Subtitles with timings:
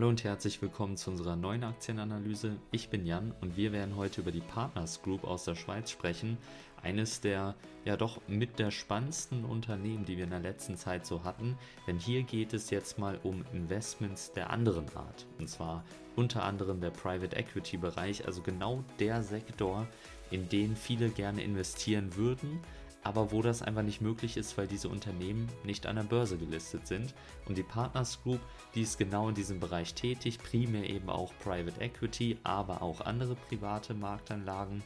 [0.00, 2.56] Hallo und herzlich willkommen zu unserer neuen Aktienanalyse.
[2.70, 6.38] Ich bin Jan und wir werden heute über die Partners Group aus der Schweiz sprechen.
[6.82, 11.22] Eines der ja doch mit der spannendsten Unternehmen, die wir in der letzten Zeit so
[11.22, 11.58] hatten.
[11.86, 15.26] Denn hier geht es jetzt mal um Investments der anderen Art.
[15.38, 15.84] Und zwar
[16.16, 19.86] unter anderem der Private Equity Bereich, also genau der Sektor,
[20.30, 22.58] in den viele gerne investieren würden
[23.02, 26.86] aber wo das einfach nicht möglich ist, weil diese Unternehmen nicht an der Börse gelistet
[26.86, 27.14] sind.
[27.46, 28.40] Und die Partners Group,
[28.74, 33.34] die ist genau in diesem Bereich tätig, primär eben auch Private Equity, aber auch andere
[33.34, 34.82] private Marktanlagen.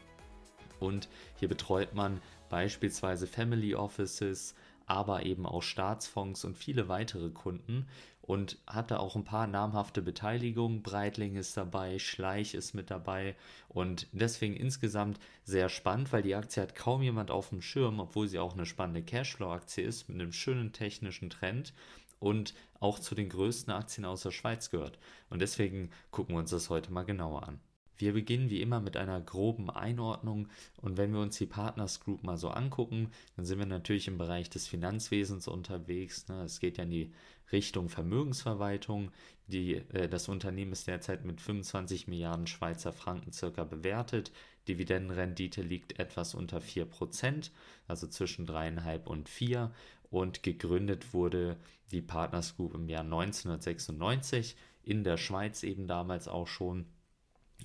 [0.81, 4.55] Und hier betreut man beispielsweise Family Offices,
[4.87, 7.87] aber eben auch Staatsfonds und viele weitere Kunden
[8.27, 10.83] und hatte auch ein paar namhafte Beteiligungen.
[10.83, 13.37] Breitling ist dabei, Schleich ist mit dabei
[13.69, 18.27] und deswegen insgesamt sehr spannend, weil die Aktie hat kaum jemand auf dem Schirm, obwohl
[18.27, 21.75] sie auch eine spannende Cashflow-Aktie ist mit einem schönen technischen Trend
[22.19, 24.99] und auch zu den größten Aktien aus der Schweiz gehört.
[25.29, 27.61] Und deswegen gucken wir uns das heute mal genauer an.
[27.97, 30.49] Wir beginnen wie immer mit einer groben Einordnung
[30.83, 34.19] und wenn wir uns die Partners Group mal so angucken, dann sind wir natürlich im
[34.19, 36.29] Bereich des Finanzwesens unterwegs.
[36.29, 36.43] Ne?
[36.43, 37.13] Es geht ja in die
[37.53, 39.11] Richtung Vermögensverwaltung.
[39.47, 44.33] Die, äh, das Unternehmen ist derzeit mit 25 Milliarden Schweizer Franken circa bewertet.
[44.67, 47.51] Dividendenrendite liegt etwas unter 4%,
[47.87, 49.71] also zwischen 3,5 und 4
[50.11, 51.57] und gegründet wurde
[51.91, 56.87] die Partners Group im Jahr 1996 in der Schweiz eben damals auch schon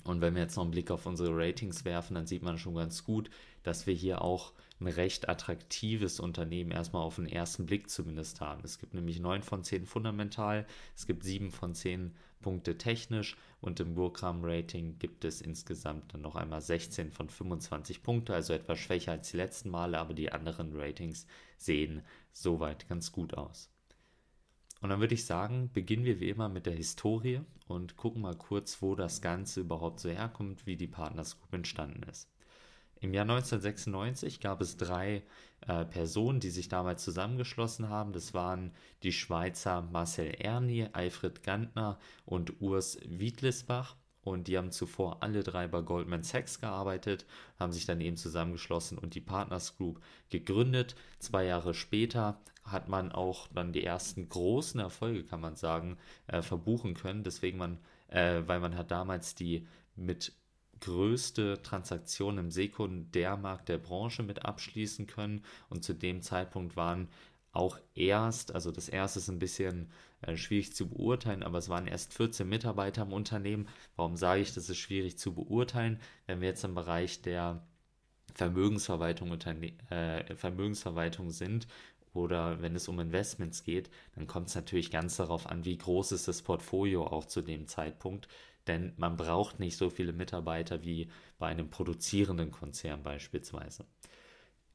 [0.04, 2.74] und wenn wir jetzt noch einen Blick auf unsere Ratings werfen, dann sieht man schon
[2.74, 3.30] ganz gut,
[3.62, 8.62] dass wir hier auch ein recht attraktives Unternehmen erstmal auf den ersten Blick zumindest haben.
[8.64, 13.78] Es gibt nämlich 9 von 10 fundamental, es gibt 7 von 10 Punkte technisch und
[13.80, 19.12] im Burkram-Rating gibt es insgesamt dann noch einmal 16 von 25 Punkte, also etwas schwächer
[19.12, 21.26] als die letzten Male, aber die anderen Ratings
[21.58, 22.02] sehen
[22.32, 23.69] soweit ganz gut aus.
[24.80, 28.36] Und dann würde ich sagen, beginnen wir wie immer mit der Historie und gucken mal
[28.36, 32.28] kurz, wo das Ganze überhaupt so herkommt, wie die Partners Group entstanden ist.
[33.00, 35.22] Im Jahr 1996 gab es drei
[35.66, 38.12] äh, Personen, die sich damals zusammengeschlossen haben.
[38.12, 43.96] Das waren die Schweizer Marcel Erni, Alfred Gantner und Urs Wiedlisbach.
[44.22, 47.24] Und die haben zuvor alle drei bei Goldman Sachs gearbeitet,
[47.58, 50.94] haben sich dann eben zusammengeschlossen und die Partners Group gegründet.
[51.18, 56.42] Zwei Jahre später hat man auch dann die ersten großen Erfolge, kann man sagen, äh,
[56.42, 57.24] verbuchen können.
[57.24, 57.78] Deswegen man,
[58.08, 59.66] äh, weil man hat damals die
[59.96, 60.34] mit
[60.80, 67.08] größte Transaktion im Sekundärmarkt der Branche mit abschließen können und zu dem Zeitpunkt waren
[67.52, 69.90] auch erst, also das erste ist ein bisschen
[70.22, 73.68] äh, schwierig zu beurteilen, aber es waren erst 14 Mitarbeiter im Unternehmen.
[73.96, 76.00] Warum sage ich, das ist schwierig zu beurteilen?
[76.26, 77.62] Wenn wir jetzt im Bereich der
[78.34, 79.32] Vermögensverwaltung,
[79.90, 81.66] äh, Vermögensverwaltung sind
[82.12, 86.12] oder wenn es um Investments geht, dann kommt es natürlich ganz darauf an, wie groß
[86.12, 88.28] ist das Portfolio auch zu dem Zeitpunkt.
[88.66, 93.86] Denn man braucht nicht so viele Mitarbeiter wie bei einem produzierenden Konzern beispielsweise.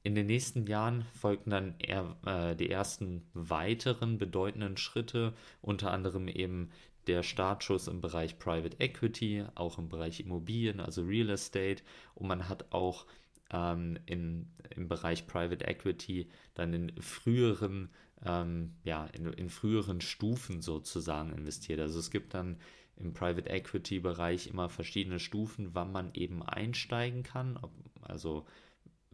[0.05, 5.33] In den nächsten Jahren folgten dann eher, äh, die ersten weiteren bedeutenden Schritte,
[5.63, 6.69] unter anderem eben
[7.07, 11.81] der Startschuss im Bereich Private Equity, auch im Bereich Immobilien, also Real Estate.
[12.13, 13.07] Und man hat auch
[13.49, 17.89] ähm, in, im Bereich Private Equity dann in früheren,
[18.23, 21.79] ähm, ja, in, in früheren Stufen sozusagen investiert.
[21.79, 22.59] Also es gibt dann
[22.97, 27.59] im Private Equity Bereich immer verschiedene Stufen, wann man eben einsteigen kann.
[28.03, 28.45] Also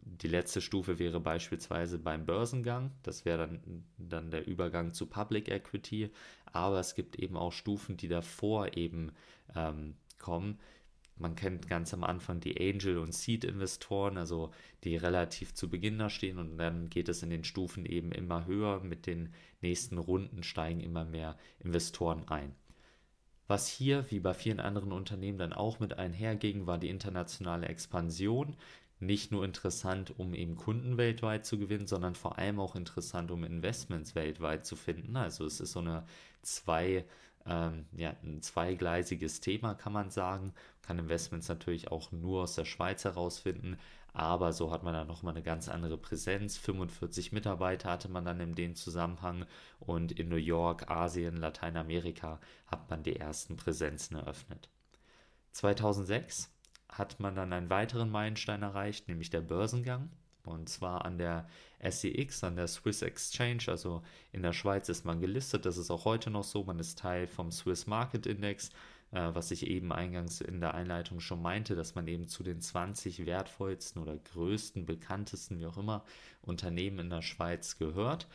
[0.04, 2.92] die letzte Stufe wäre beispielsweise beim Börsengang.
[3.02, 6.10] Das wäre dann, dann der Übergang zu Public Equity.
[6.46, 9.12] Aber es gibt eben auch Stufen, die davor eben
[9.54, 10.58] ähm, kommen.
[11.16, 14.50] Man kennt ganz am Anfang die Angel- und Seed-Investoren, also
[14.82, 18.46] die relativ zu Beginn da stehen und dann geht es in den Stufen eben immer
[18.46, 18.80] höher.
[18.80, 22.56] Mit den nächsten Runden steigen immer mehr Investoren ein.
[23.46, 28.56] Was hier, wie bei vielen anderen Unternehmen, dann auch mit einherging, war die internationale Expansion
[29.02, 33.44] nicht nur interessant, um eben Kunden weltweit zu gewinnen, sondern vor allem auch interessant, um
[33.44, 35.16] Investments weltweit zu finden.
[35.16, 36.04] Also es ist so eine
[36.42, 37.04] zwei,
[37.44, 40.54] ähm, ja, ein zweigleisiges Thema, kann man sagen.
[40.82, 43.76] Kann Investments natürlich auch nur aus der Schweiz herausfinden,
[44.12, 46.56] aber so hat man dann nochmal eine ganz andere Präsenz.
[46.58, 49.46] 45 Mitarbeiter hatte man dann in dem Zusammenhang
[49.80, 54.68] und in New York, Asien, Lateinamerika hat man die ersten Präsenzen eröffnet.
[55.52, 56.51] 2006
[56.92, 60.10] hat man dann einen weiteren Meilenstein erreicht, nämlich der Börsengang.
[60.44, 61.48] Und zwar an der
[61.80, 63.64] SEX, an der Swiss Exchange.
[63.68, 64.02] Also
[64.32, 65.64] in der Schweiz ist man gelistet.
[65.64, 66.64] Das ist auch heute noch so.
[66.64, 68.70] Man ist Teil vom Swiss Market Index,
[69.12, 72.60] äh, was ich eben eingangs in der Einleitung schon meinte, dass man eben zu den
[72.60, 76.04] 20 wertvollsten oder größten, bekanntesten, wie auch immer,
[76.42, 78.26] Unternehmen in der Schweiz gehört.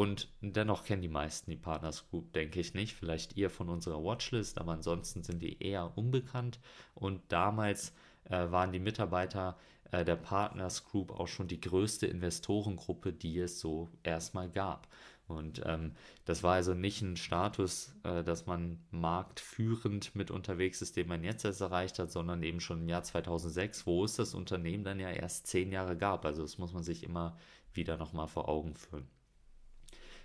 [0.00, 2.94] Und dennoch kennen die meisten die Partners Group, denke ich nicht.
[2.94, 6.58] Vielleicht ihr von unserer Watchlist, aber ansonsten sind die eher unbekannt.
[6.94, 7.92] Und damals
[8.24, 9.58] äh, waren die Mitarbeiter
[9.90, 14.88] äh, der Partners Group auch schon die größte Investorengruppe, die es so erstmal gab.
[15.28, 15.92] Und ähm,
[16.24, 21.24] das war also nicht ein Status, äh, dass man marktführend mit unterwegs ist, den man
[21.24, 24.98] jetzt erst erreicht hat, sondern eben schon im Jahr 2006, wo es das Unternehmen dann
[24.98, 26.24] ja erst zehn Jahre gab.
[26.24, 27.36] Also das muss man sich immer
[27.74, 29.06] wieder nochmal vor Augen führen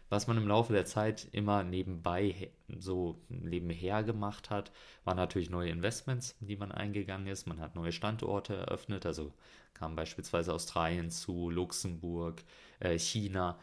[0.09, 4.71] was man im Laufe der Zeit immer nebenbei so nebenher gemacht hat,
[5.03, 7.47] waren natürlich neue Investments, die man eingegangen ist.
[7.47, 9.33] Man hat neue Standorte eröffnet, also
[9.73, 12.43] kam beispielsweise Australien zu, Luxemburg,
[12.79, 13.59] äh, China.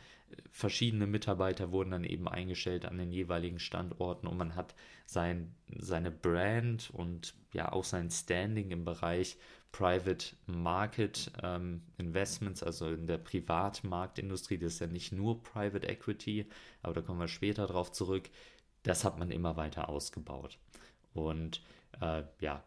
[0.51, 4.75] Verschiedene Mitarbeiter wurden dann eben eingestellt an den jeweiligen Standorten und man hat
[5.07, 9.37] sein, seine Brand und ja auch sein Standing im Bereich
[9.73, 16.47] Private Market ähm, Investments, also in der Privatmarktindustrie, das ist ja nicht nur Private Equity,
[16.83, 18.29] aber da kommen wir später drauf zurück,
[18.83, 20.59] das hat man immer weiter ausgebaut.
[21.15, 21.63] Und
[22.01, 22.63] äh, ja,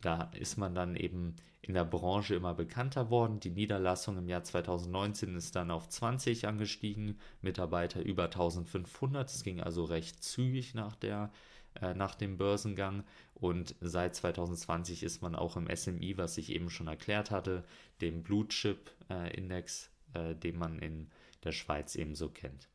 [0.00, 1.36] da ist man dann eben
[1.68, 3.40] in der Branche immer bekannter worden.
[3.40, 9.28] Die Niederlassung im Jahr 2019 ist dann auf 20 angestiegen, Mitarbeiter über 1500.
[9.28, 11.30] Es ging also recht zügig nach der
[11.80, 13.04] äh, nach dem Börsengang.
[13.34, 17.64] Und seit 2020 ist man auch im SMI, was ich eben schon erklärt hatte,
[18.00, 21.08] dem Blue Chip äh, Index, äh, den man in
[21.44, 22.68] der Schweiz ebenso kennt.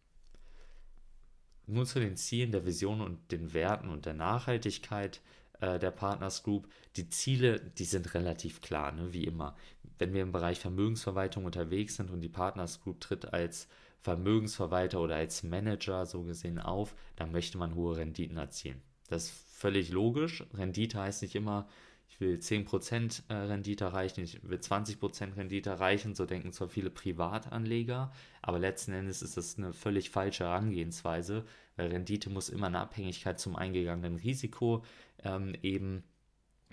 [1.65, 5.21] Nun zu den Zielen der Vision und den Werten und der Nachhaltigkeit
[5.59, 6.67] äh, der Partners Group.
[6.95, 9.13] Die Ziele, die sind relativ klar, ne?
[9.13, 9.55] wie immer.
[9.97, 13.67] Wenn wir im Bereich Vermögensverwaltung unterwegs sind und die Partners Group tritt als
[14.01, 18.81] Vermögensverwalter oder als Manager so gesehen auf, dann möchte man hohe Renditen erzielen.
[19.07, 20.43] Das ist völlig logisch.
[20.53, 21.67] Rendite heißt nicht immer,
[22.13, 26.91] ich will 10% äh, Rendite erreichen, ich will 20% Rendite erreichen, so denken zwar viele
[26.91, 28.11] Privatanleger,
[28.43, 31.43] aber letzten Endes ist das eine völlig falsche Herangehensweise,
[31.75, 34.83] weil Rendite muss immer eine Abhängigkeit zum eingegangenen Risiko
[35.23, 36.03] ähm, eben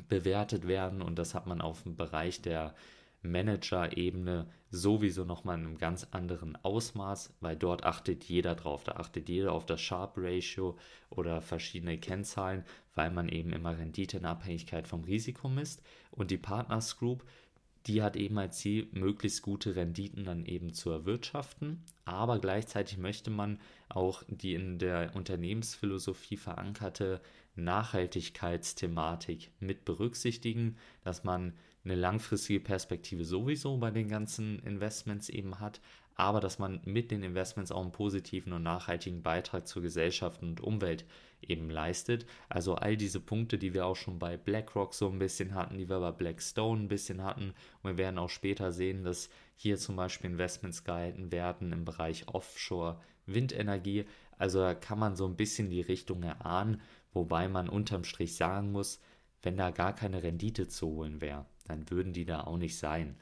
[0.08, 2.74] bewertet werden und das hat man auf dem Bereich der
[3.22, 8.84] Manager-Ebene sowieso nochmal in einem ganz anderen Ausmaß, weil dort achtet jeder drauf.
[8.84, 10.78] Da achtet jeder auf das Sharp Ratio
[11.10, 12.64] oder verschiedene Kennzahlen,
[12.94, 15.82] weil man eben immer Rendite in Abhängigkeit vom Risiko misst.
[16.10, 17.24] Und die Partners Group,
[17.86, 21.82] die hat eben als Ziel, möglichst gute Renditen dann eben zu erwirtschaften.
[22.04, 23.58] Aber gleichzeitig möchte man
[23.88, 27.20] auch die in der Unternehmensphilosophie verankerte
[27.56, 31.54] Nachhaltigkeitsthematik mit berücksichtigen, dass man
[31.84, 35.80] eine langfristige Perspektive sowieso bei den ganzen Investments eben hat,
[36.14, 40.60] aber dass man mit den Investments auch einen positiven und nachhaltigen Beitrag zur Gesellschaft und
[40.60, 41.06] Umwelt
[41.40, 42.26] eben leistet.
[42.50, 45.88] Also all diese Punkte, die wir auch schon bei BlackRock so ein bisschen hatten, die
[45.88, 47.54] wir bei Blackstone ein bisschen hatten.
[47.82, 52.28] Und wir werden auch später sehen, dass hier zum Beispiel Investments gehalten werden im Bereich
[52.28, 54.04] Offshore Windenergie.
[54.36, 56.80] Also da kann man so ein bisschen die Richtung erahnen,
[57.12, 59.00] wobei man unterm Strich sagen muss,
[59.42, 63.16] wenn da gar keine Rendite zu holen wäre, dann würden die da auch nicht sein.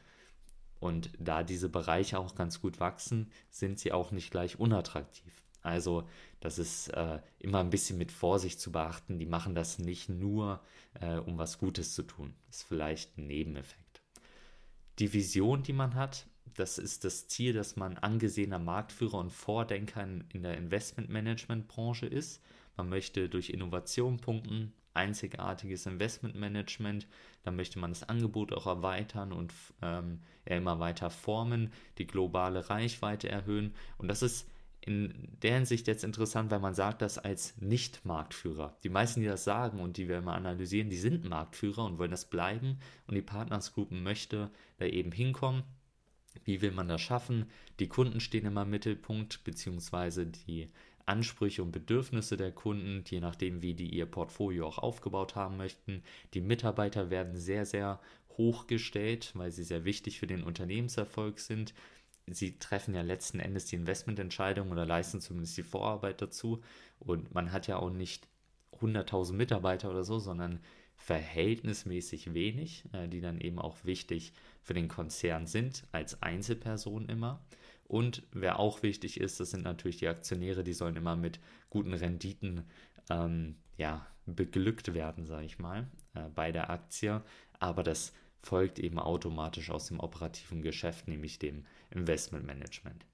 [0.81, 5.43] Und da diese Bereiche auch ganz gut wachsen, sind sie auch nicht gleich unattraktiv.
[5.63, 6.09] Also
[6.41, 9.19] das ist äh, immer ein bisschen mit Vorsicht zu beachten.
[9.19, 10.61] Die machen das nicht nur,
[11.01, 12.35] äh, um was Gutes zu tun.
[12.47, 14.03] Das ist vielleicht ein Nebeneffekt.
[14.99, 20.03] Die Vision, die man hat, das ist das Ziel, dass man angesehener Marktführer und Vordenker
[20.03, 22.43] in der Investmentmanagement-Branche ist.
[22.77, 27.07] Man möchte durch Innovation punkten, einzigartiges Investmentmanagement.
[27.43, 29.53] Da möchte man das Angebot auch erweitern und
[29.83, 33.75] ähm, ja, immer weiter formen, die globale Reichweite erhöhen.
[33.99, 34.49] Und das ist
[34.81, 38.77] in der Hinsicht jetzt interessant, weil man sagt das als Nicht-Marktführer.
[38.83, 42.11] Die meisten, die das sagen und die wir immer analysieren, die sind Marktführer und wollen
[42.11, 42.79] das bleiben.
[43.07, 45.65] Und die Partners Group möchte da eben hinkommen.
[46.45, 47.51] Wie will man das schaffen?
[47.81, 50.71] Die Kunden stehen immer im Mittelpunkt, beziehungsweise die
[51.09, 56.03] Ansprüche und Bedürfnisse der Kunden, je nachdem, wie die ihr Portfolio auch aufgebaut haben möchten.
[56.35, 58.01] Die Mitarbeiter werden sehr, sehr
[58.37, 61.75] hoch gestellt, weil sie sehr wichtig für den Unternehmenserfolg sind.
[62.27, 66.63] Sie treffen ja letzten Endes die Investmententscheidung oder leisten zumindest die Vorarbeit dazu.
[67.01, 68.29] Und man hat ja auch nicht
[68.81, 70.61] 100.000 Mitarbeiter oder so, sondern
[70.97, 77.41] verhältnismäßig wenig, äh, die dann eben auch wichtig für den Konzern sind, als Einzelperson immer.
[77.89, 81.41] Und wer auch wichtig ist, das sind natürlich die Aktionäre, die sollen immer mit
[81.71, 82.65] guten Renditen
[83.11, 87.23] ähm, ja, beglückt werden, sage ich mal, äh, bei der Aktie.
[87.59, 93.05] Aber das folgt eben automatisch aus dem operativen Geschäft, nämlich dem Investmentmanagement.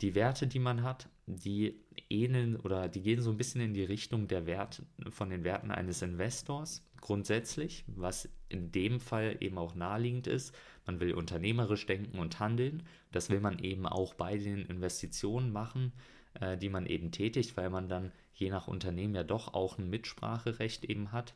[0.00, 3.84] die Werte, die man hat, die ähneln oder die gehen so ein bisschen in die
[3.84, 9.74] Richtung der Wert von den Werten eines Investors grundsätzlich, was in dem Fall eben auch
[9.74, 10.54] naheliegend ist.
[10.86, 12.82] Man will unternehmerisch denken und handeln.
[13.12, 15.92] Das will man eben auch bei den Investitionen machen,
[16.40, 19.90] äh, die man eben tätigt, weil man dann je nach Unternehmen ja doch auch ein
[19.90, 21.34] Mitspracherecht eben hat.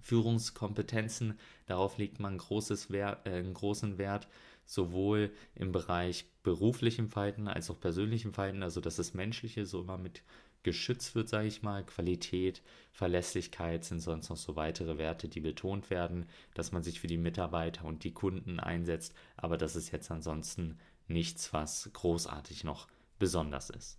[0.00, 4.28] Führungskompetenzen, darauf legt man großes Wert, äh, einen großen Wert,
[4.64, 9.98] sowohl im Bereich beruflichem Verhalten als auch persönlichem Verhalten, also dass das Menschliche so immer
[9.98, 10.22] mit
[10.62, 11.84] geschützt wird, sage ich mal.
[11.84, 17.06] Qualität, Verlässlichkeit sind sonst noch so weitere Werte, die betont werden, dass man sich für
[17.06, 20.78] die Mitarbeiter und die Kunden einsetzt, aber das ist jetzt ansonsten
[21.08, 22.88] nichts, was großartig noch
[23.18, 23.98] besonders ist.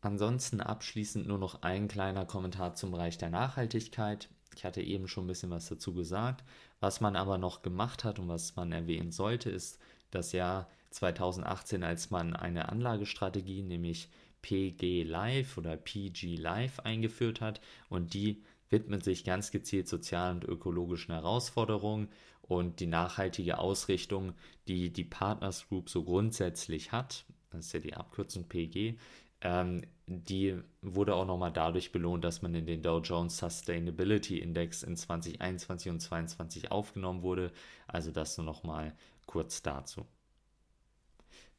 [0.00, 4.30] Ansonsten abschließend nur noch ein kleiner Kommentar zum Bereich der Nachhaltigkeit.
[4.56, 6.42] Ich hatte eben schon ein bisschen was dazu gesagt.
[6.80, 9.78] Was man aber noch gemacht hat und was man erwähnen sollte, ist
[10.10, 14.08] das Jahr 2018, als man eine Anlagestrategie, nämlich
[14.42, 20.44] PG Live oder PG Live eingeführt hat und die widmet sich ganz gezielt sozialen und
[20.44, 22.08] ökologischen Herausforderungen
[22.42, 24.34] und die nachhaltige Ausrichtung,
[24.68, 28.96] die die Partners Group so grundsätzlich hat, das ist ja die Abkürzung PG,
[29.42, 34.82] ähm, die wurde auch nochmal dadurch belohnt, dass man in den Dow Jones Sustainability Index
[34.82, 37.52] in 2021 und 2022 aufgenommen wurde.
[37.86, 38.94] Also das nur nochmal
[39.26, 40.06] kurz dazu.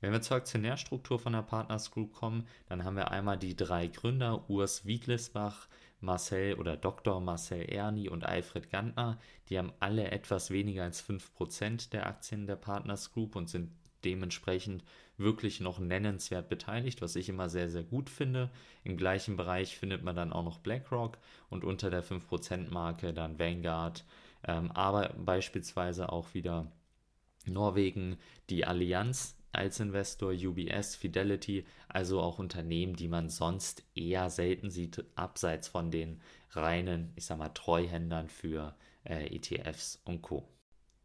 [0.01, 3.87] Wenn wir zur Aktionärstruktur von der Partners Group kommen, dann haben wir einmal die drei
[3.87, 5.67] Gründer, Urs Wiedlesbach,
[5.99, 7.21] Marcel oder Dr.
[7.21, 9.19] Marcel Erni und Alfred Gantner.
[9.49, 13.71] Die haben alle etwas weniger als 5% der Aktien der Partners Group und sind
[14.03, 14.83] dementsprechend
[15.17, 18.49] wirklich noch nennenswert beteiligt, was ich immer sehr, sehr gut finde.
[18.83, 24.03] Im gleichen Bereich findet man dann auch noch BlackRock und unter der 5%-Marke dann Vanguard,
[24.47, 26.71] ähm, aber beispielsweise auch wieder
[27.45, 28.17] Norwegen,
[28.49, 35.03] die Allianz als Investor, UBS, Fidelity, also auch Unternehmen, die man sonst eher selten sieht,
[35.15, 40.47] abseits von den reinen, ich sag mal, Treuhändern für äh, ETFs und Co.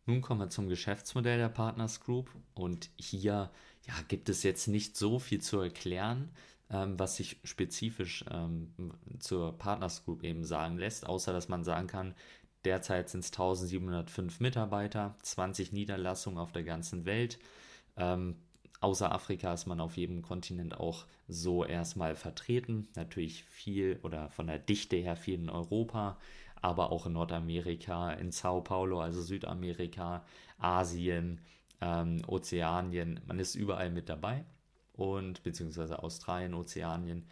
[0.06, 3.50] Nun kommen wir zum Geschäftsmodell der Partners Group und hier
[3.86, 6.30] ja, gibt es jetzt nicht so viel zu erklären,
[6.70, 8.72] ähm, was sich spezifisch ähm,
[9.18, 12.14] zur Partners Group eben sagen lässt, außer dass man sagen kann,
[12.64, 17.38] derzeit sind es 1705 Mitarbeiter, 20 Niederlassungen auf der ganzen Welt.
[17.96, 18.36] Ähm,
[18.80, 22.88] außer Afrika ist man auf jedem Kontinent auch so erstmal vertreten.
[22.94, 26.18] Natürlich viel oder von der Dichte her viel in Europa,
[26.60, 30.24] aber auch in Nordamerika, in Sao Paulo, also Südamerika,
[30.58, 31.40] Asien,
[31.80, 33.20] ähm, Ozeanien.
[33.26, 34.44] Man ist überall mit dabei
[34.94, 37.26] und beziehungsweise Australien, Ozeanien.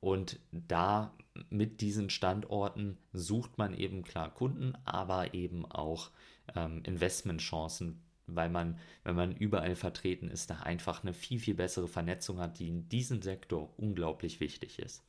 [0.00, 1.12] Und da
[1.50, 6.10] mit diesen Standorten sucht man eben klar Kunden, aber eben auch
[6.54, 8.00] ähm, Investmentchancen
[8.36, 12.58] weil man, wenn man überall vertreten ist, da einfach eine viel, viel bessere Vernetzung hat,
[12.58, 15.04] die in diesem Sektor unglaublich wichtig ist.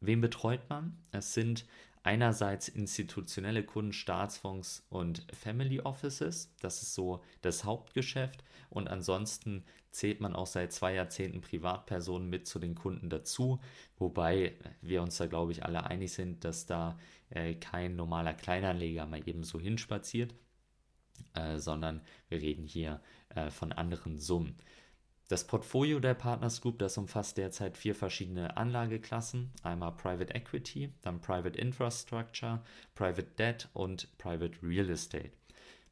[0.00, 0.96] Wen betreut man?
[1.12, 1.64] Es sind
[2.04, 6.54] einerseits institutionelle Kunden, Staatsfonds und Family Offices.
[6.60, 8.44] Das ist so das Hauptgeschäft.
[8.68, 13.60] Und ansonsten zählt man auch seit zwei Jahrzehnten Privatpersonen mit zu den Kunden dazu.
[13.96, 16.98] Wobei wir uns da, glaube ich, alle einig sind, dass da
[17.30, 20.34] äh, kein normaler Kleinanleger mal eben so hinspaziert.
[21.34, 24.56] Äh, sondern wir reden hier äh, von anderen Summen.
[25.28, 29.50] Das Portfolio der Partners Group, das umfasst derzeit vier verschiedene Anlageklassen.
[29.62, 32.62] Einmal Private Equity, dann Private Infrastructure,
[32.94, 35.32] Private Debt und Private Real Estate.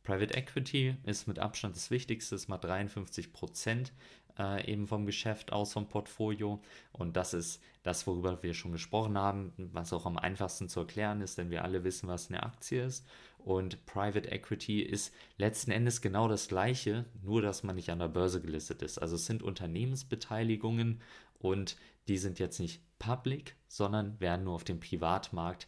[0.05, 3.93] Private Equity ist mit Abstand das Wichtigste, es macht 53 Prozent
[4.39, 6.61] äh, eben vom Geschäft aus, vom Portfolio.
[6.93, 11.21] Und das ist das, worüber wir schon gesprochen haben, was auch am einfachsten zu erklären
[11.21, 13.07] ist, denn wir alle wissen, was eine Aktie ist.
[13.45, 18.09] Und Private Equity ist letzten Endes genau das gleiche, nur dass man nicht an der
[18.09, 18.99] Börse gelistet ist.
[18.99, 21.01] Also es sind Unternehmensbeteiligungen
[21.39, 21.77] und
[22.09, 25.67] die sind jetzt nicht public, sondern werden nur auf dem Privatmarkt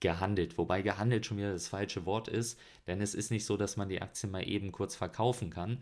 [0.00, 0.56] gehandelt.
[0.56, 3.88] Wobei gehandelt schon wieder das falsche Wort ist, denn es ist nicht so, dass man
[3.88, 5.78] die Aktie mal eben kurz verkaufen kann,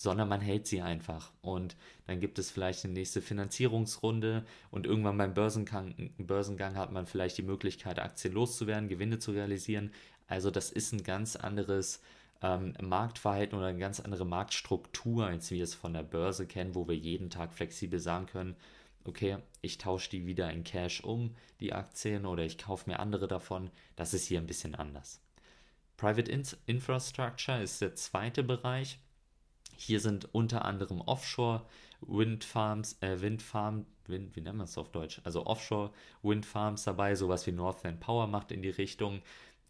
[0.00, 1.30] sondern man hält sie einfach.
[1.42, 7.06] Und dann gibt es vielleicht eine nächste Finanzierungsrunde und irgendwann beim Börsengang, Börsengang hat man
[7.06, 9.92] vielleicht die Möglichkeit, Aktien loszuwerden, Gewinne zu realisieren.
[10.30, 12.00] Also das ist ein ganz anderes
[12.40, 16.88] ähm, Marktverhalten oder eine ganz andere Marktstruktur, als wir es von der Börse kennen, wo
[16.88, 18.56] wir jeden Tag flexibel sagen können,
[19.04, 23.28] okay, ich tausche die wieder in Cash um, die Aktien, oder ich kaufe mir andere
[23.28, 23.70] davon.
[23.96, 25.20] Das ist hier ein bisschen anders.
[25.96, 26.30] Private
[26.66, 28.98] Infrastructure ist der zweite Bereich.
[29.76, 31.66] Hier sind unter anderem Offshore
[32.02, 35.20] Windfarms, äh, Windfarm, Wind, wie nennen wir es auf Deutsch?
[35.24, 35.90] Also Offshore
[36.22, 39.22] Windfarms dabei, sowas wie Northland Power macht in die Richtung.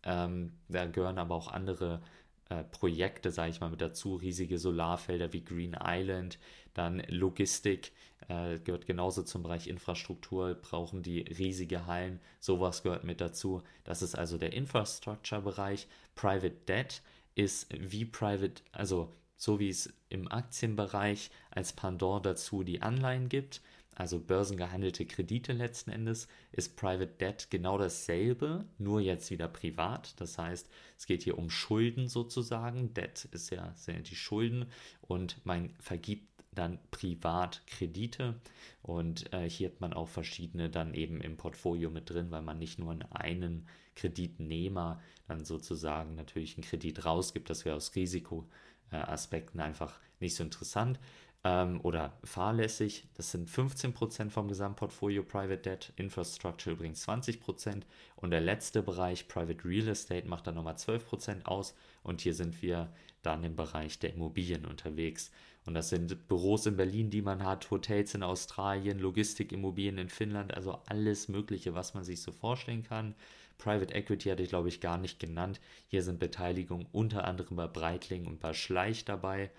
[0.05, 2.01] Ähm, da gehören aber auch andere
[2.49, 6.39] äh, Projekte, sage ich mal, mit dazu, riesige Solarfelder wie Green Island,
[6.75, 7.93] dann Logistik
[8.29, 13.63] äh, gehört genauso zum Bereich Infrastruktur, brauchen die riesige Hallen, sowas gehört mit dazu.
[13.85, 15.87] Das ist also der Infrastructure-Bereich.
[16.15, 17.03] Private Debt
[17.35, 23.63] ist wie Private, also so wie es im Aktienbereich als Pendant dazu die Anleihen gibt,
[24.01, 30.19] also börsengehandelte Kredite letzten Endes, ist Private Debt genau dasselbe, nur jetzt wieder privat.
[30.19, 32.95] Das heißt, es geht hier um Schulden sozusagen.
[32.95, 34.65] Debt ist ja, sind ja die Schulden
[35.03, 38.41] und man vergibt dann privat Kredite
[38.83, 42.59] und äh, hier hat man auch verschiedene dann eben im Portfolio mit drin, weil man
[42.59, 47.51] nicht nur einen Kreditnehmer dann sozusagen natürlich einen Kredit rausgibt.
[47.51, 50.99] Das wäre aus Risikoaspekten einfach nicht so interessant
[51.45, 53.07] ähm, oder fahrlässig.
[53.15, 57.83] Das sind 15% vom Gesamtportfolio Private Debt, Infrastructure übrigens 20%
[58.17, 62.63] und der letzte Bereich Private Real Estate macht dann nochmal 12% aus und hier sind
[62.63, 62.93] wir
[63.23, 65.31] dann im Bereich der Immobilien unterwegs.
[65.67, 70.55] Und das sind Büros in Berlin, die man hat, Hotels in Australien, Logistikimmobilien in Finnland,
[70.55, 73.15] also alles Mögliche, was man sich so vorstellen kann.
[73.59, 75.61] Private Equity hatte ich, glaube ich, gar nicht genannt.
[75.89, 79.51] Hier sind Beteiligungen unter anderem bei Breitling und bei Schleich dabei.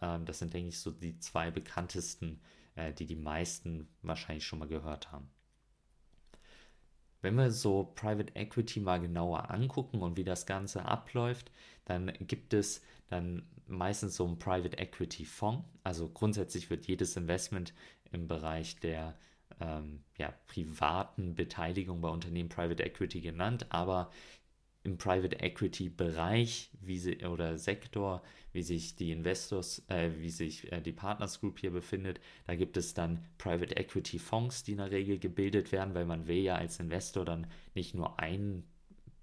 [0.00, 2.40] Ähm, das sind, denke ich, so die zwei bekanntesten,
[2.74, 5.28] äh, die die meisten wahrscheinlich schon mal gehört haben.
[7.22, 11.50] Wenn wir so Private Equity mal genauer angucken und wie das Ganze abläuft,
[11.84, 15.64] dann gibt es dann meistens so einen Private Equity Fonds.
[15.82, 17.72] Also grundsätzlich wird jedes Investment
[18.12, 19.16] im Bereich der
[19.60, 24.10] ähm, ja, privaten Beteiligung bei Unternehmen Private Equity genannt, aber
[24.86, 30.72] im Private Equity Bereich wie sie, oder Sektor, wie sich die Investors, äh, wie sich
[30.72, 34.78] äh, die Partners Group hier befindet, da gibt es dann Private Equity Fonds, die in
[34.78, 38.62] der Regel gebildet werden, weil man will ja als Investor dann nicht nur ein,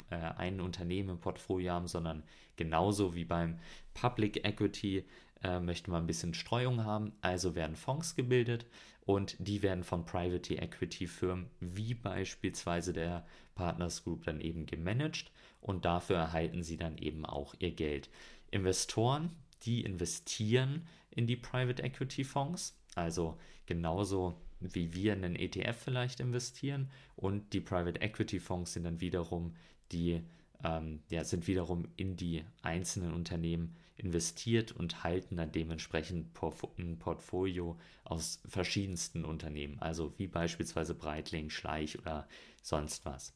[0.09, 2.23] äh, ein Unternehmen im Portfolio haben, sondern
[2.57, 3.57] genauso wie beim
[3.93, 5.05] Public Equity
[5.43, 7.13] äh, möchte man ein bisschen Streuung haben.
[7.21, 8.65] Also werden Fonds gebildet
[9.05, 15.31] und die werden von Private Equity Firmen wie beispielsweise der Partners Group dann eben gemanagt
[15.63, 18.09] und dafür erhalten sie dann eben auch ihr Geld.
[18.51, 19.31] Investoren,
[19.63, 26.19] die investieren in die Private Equity Fonds, also genauso wie wir in einen ETF vielleicht
[26.19, 29.55] investieren und die Private Equity Fonds sind dann wiederum
[29.91, 30.21] die
[30.63, 36.29] ähm, ja, sind wiederum in die einzelnen Unternehmen investiert und halten dann dementsprechend
[36.77, 42.27] ein Portfolio aus verschiedensten Unternehmen, also wie beispielsweise Breitling, Schleich oder
[42.61, 43.33] sonst was.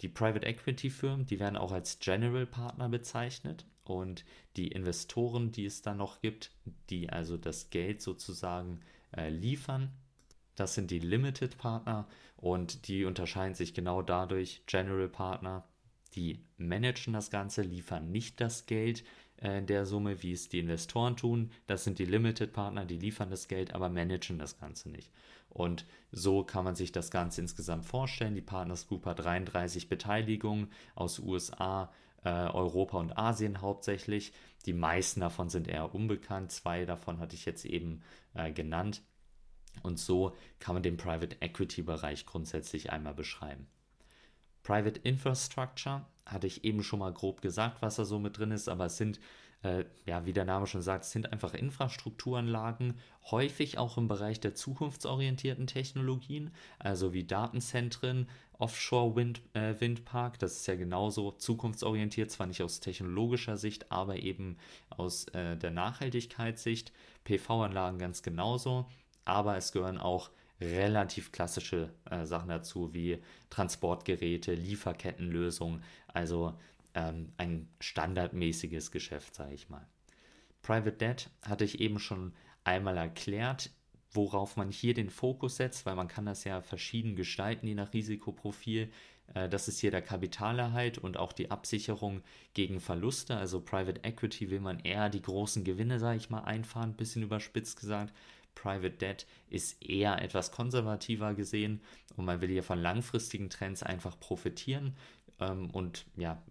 [0.00, 4.24] Die Private Equity Firmen, die werden auch als General Partner bezeichnet und
[4.56, 6.52] die Investoren, die es dann noch gibt,
[6.90, 8.80] die also das Geld sozusagen
[9.16, 9.92] äh, liefern,
[10.58, 14.62] das sind die Limited Partner und die unterscheiden sich genau dadurch.
[14.66, 15.64] General Partner,
[16.14, 19.04] die managen das Ganze, liefern nicht das Geld
[19.40, 21.52] äh, in der Summe, wie es die Investoren tun.
[21.68, 25.12] Das sind die Limited Partner, die liefern das Geld, aber managen das Ganze nicht.
[25.48, 28.34] Und so kann man sich das Ganze insgesamt vorstellen.
[28.34, 31.92] Die Partners Group hat 33 Beteiligungen aus USA,
[32.24, 34.32] äh, Europa und Asien hauptsächlich.
[34.66, 36.52] Die meisten davon sind eher unbekannt.
[36.52, 38.02] Zwei davon hatte ich jetzt eben
[38.34, 39.02] äh, genannt.
[39.82, 43.68] Und so kann man den Private Equity Bereich grundsätzlich einmal beschreiben.
[44.62, 48.68] Private Infrastructure hatte ich eben schon mal grob gesagt, was da so mit drin ist,
[48.68, 49.18] aber es sind
[49.62, 52.94] äh, ja, wie der Name schon sagt, sind einfach Infrastrukturanlagen,
[53.30, 59.74] häufig auch im Bereich der zukunftsorientierten Technologien, also wie Datenzentren, Offshore-Wind, äh,
[60.38, 64.56] das ist ja genauso zukunftsorientiert, zwar nicht aus technologischer Sicht, aber eben
[64.90, 66.92] aus äh, der Nachhaltigkeitssicht,
[67.24, 68.86] PV-Anlagen ganz genauso,
[69.24, 73.18] aber es gehören auch relativ klassische äh, Sachen dazu, wie
[73.50, 76.54] Transportgeräte, Lieferkettenlösungen, also
[76.98, 79.86] ähm, ein standardmäßiges Geschäft, sage ich mal.
[80.62, 82.32] Private Debt hatte ich eben schon
[82.64, 83.70] einmal erklärt,
[84.10, 87.92] worauf man hier den Fokus setzt, weil man kann das ja verschieden gestalten, je nach
[87.92, 88.90] Risikoprofil.
[89.34, 92.22] Äh, das ist hier der Kapitalerhalt und auch die Absicherung
[92.54, 93.36] gegen Verluste.
[93.36, 97.78] Also Private Equity will man eher die großen Gewinne, sage ich mal, einfahren, bisschen überspitzt
[97.78, 98.12] gesagt.
[98.56, 101.80] Private Debt ist eher etwas konservativer gesehen
[102.16, 104.96] und man will hier von langfristigen Trends einfach profitieren
[105.40, 106.42] ähm, und ja,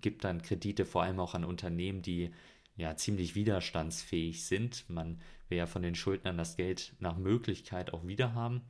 [0.00, 2.30] gibt dann Kredite vor allem auch an Unternehmen, die
[2.76, 4.88] ja ziemlich widerstandsfähig sind.
[4.88, 8.62] Man will ja von den Schuldnern das Geld nach Möglichkeit auch wieder haben.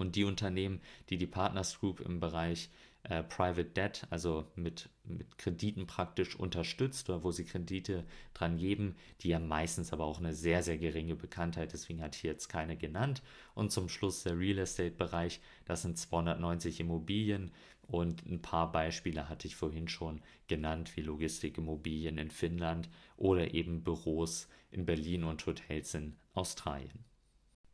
[0.00, 2.70] Und die Unternehmen, die die Partners Group im Bereich
[3.02, 8.96] äh, Private Debt, also mit, mit Krediten praktisch unterstützt oder wo sie Kredite dran geben,
[9.20, 12.78] die haben meistens aber auch eine sehr, sehr geringe Bekanntheit, deswegen hat hier jetzt keine
[12.78, 13.22] genannt.
[13.54, 17.52] Und zum Schluss der Real Estate-Bereich, das sind 290 Immobilien
[17.86, 23.84] und ein paar Beispiele hatte ich vorhin schon genannt, wie Logistikimmobilien in Finnland oder eben
[23.84, 27.09] Büros in Berlin und Hotels in Australien.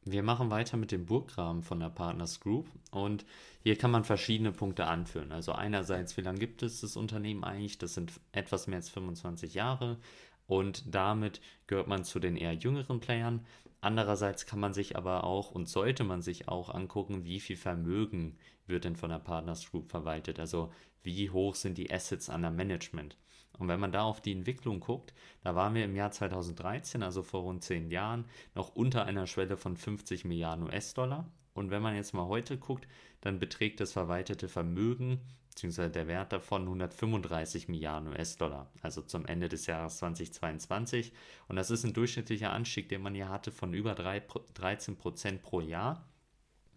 [0.09, 3.27] Wir machen weiter mit dem Burggraben von der Partners Group und
[3.65, 5.33] hier kann man verschiedene Punkte anführen.
[5.33, 7.79] Also einerseits, wie lange gibt es das Unternehmen eigentlich?
[7.79, 9.99] Das sind etwas mehr als 25 Jahre
[10.47, 13.45] und damit gehört man zu den eher jüngeren Playern.
[13.81, 18.39] Andererseits kann man sich aber auch und sollte man sich auch angucken, wie viel Vermögen
[18.69, 20.39] wird denn von der Partners Group verwaltet.
[20.39, 23.17] Also wie hoch sind die Assets an der Management.
[23.59, 27.23] Und wenn man da auf die Entwicklung guckt, da waren wir im Jahr 2013, also
[27.23, 31.31] vor rund zehn Jahren, noch unter einer Schwelle von 50 Milliarden US-Dollar.
[31.55, 32.87] Und wenn man jetzt mal heute guckt,
[33.23, 35.89] dann beträgt das verwaltete Vermögen bzw.
[35.89, 41.13] der Wert davon 135 Milliarden US-Dollar, also zum Ende des Jahres 2022.
[41.49, 44.23] Und das ist ein durchschnittlicher Anstieg, den man hier hatte von über 3,
[44.55, 46.07] 13 Prozent pro Jahr,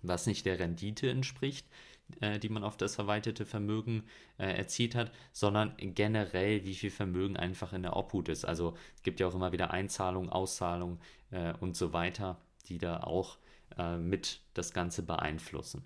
[0.02, 1.68] was nicht der Rendite entspricht,
[2.22, 4.04] äh, die man auf das verwaltete Vermögen
[4.38, 8.46] äh, erzielt hat, sondern generell, wie viel Vermögen einfach in der Obhut ist.
[8.46, 11.00] Also es gibt ja auch immer wieder Einzahlungen, Auszahlungen
[11.32, 13.38] äh, und so weiter, die da auch
[13.78, 15.84] äh, mit das Ganze beeinflussen.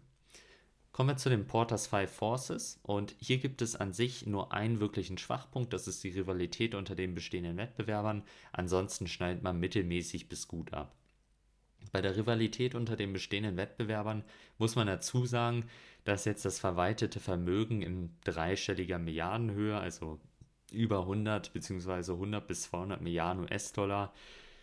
[0.92, 4.80] Kommen wir zu den Porters Five Forces und hier gibt es an sich nur einen
[4.80, 8.24] wirklichen Schwachpunkt, das ist die Rivalität unter den bestehenden Wettbewerbern.
[8.52, 10.96] Ansonsten schneidet man mittelmäßig bis gut ab.
[11.92, 14.24] Bei der Rivalität unter den bestehenden Wettbewerbern
[14.60, 15.66] muss man dazu sagen,
[16.04, 20.20] dass jetzt das verwaltete Vermögen in dreistelliger Milliardenhöhe, also
[20.72, 22.12] über 100 bzw.
[22.12, 24.14] 100 bis 200 Milliarden US-Dollar,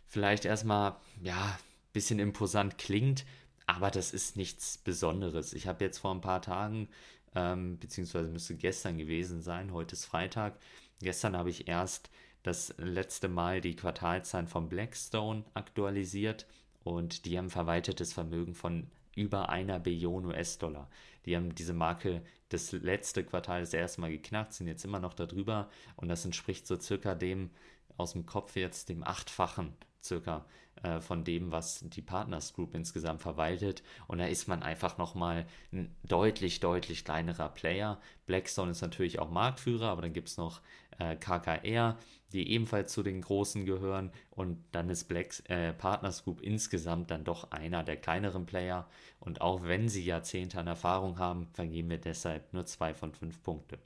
[0.07, 3.25] vielleicht erstmal ja ein bisschen imposant klingt,
[3.67, 5.53] aber das ist nichts Besonderes.
[5.53, 6.89] Ich habe jetzt vor ein paar Tagen,
[7.35, 10.59] ähm, beziehungsweise müsste gestern gewesen sein, heute ist Freitag,
[11.01, 12.11] gestern habe ich erst
[12.43, 16.47] das letzte Mal die Quartalzahlen von Blackstone aktualisiert
[16.83, 20.89] und die haben verwaltetes Vermögen von über einer Billion US-Dollar.
[21.27, 25.15] Die haben diese Marke das letzte Quartal das erste Mal geknackt, sind jetzt immer noch
[25.15, 27.51] darüber und das entspricht so circa dem
[27.97, 30.47] aus dem Kopf jetzt dem achtfachen circa
[30.83, 33.83] äh, von dem, was die Partners Group insgesamt verwaltet.
[34.07, 38.01] Und da ist man einfach nochmal ein deutlich, deutlich kleinerer Player.
[38.25, 40.63] Blackstone ist natürlich auch Marktführer, aber dann gibt es noch
[41.01, 41.97] äh, KKR,
[42.33, 44.13] die ebenfalls zu den Großen gehören.
[44.31, 48.89] Und dann ist Black, äh, Partners Group insgesamt dann doch einer der kleineren Player.
[49.19, 53.43] Und auch wenn sie Jahrzehnte an Erfahrung haben, vergeben wir deshalb nur zwei von fünf
[53.43, 53.79] Punkte.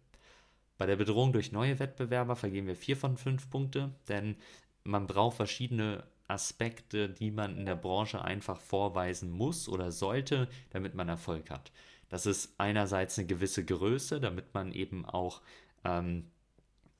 [0.77, 4.37] Bei der Bedrohung durch neue Wettbewerber vergeben wir vier von fünf Punkte, denn
[4.83, 10.95] man braucht verschiedene Aspekte, die man in der Branche einfach vorweisen muss oder sollte, damit
[10.95, 11.71] man Erfolg hat.
[12.09, 15.43] Das ist einerseits eine gewisse Größe, damit man eben auch
[15.85, 16.31] ähm,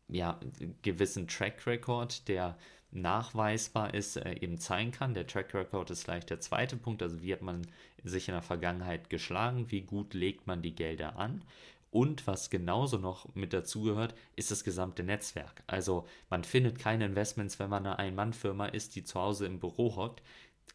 [0.09, 0.39] ja,
[0.83, 2.57] gewissen Track Record, der
[2.91, 5.15] nachweisbar ist, äh, eben zeigen kann.
[5.15, 7.67] Der Track Record ist gleich der zweite Punkt, also wie hat man
[8.05, 11.43] sich in der Vergangenheit geschlagen, wie gut legt man die Gelder an.
[11.91, 15.63] Und was genauso noch mit dazugehört, ist das gesamte Netzwerk.
[15.69, 19.95] Also man findet keine Investments, wenn man eine Ein-Mann-Firma ist, die zu Hause im Büro
[19.95, 20.21] hockt.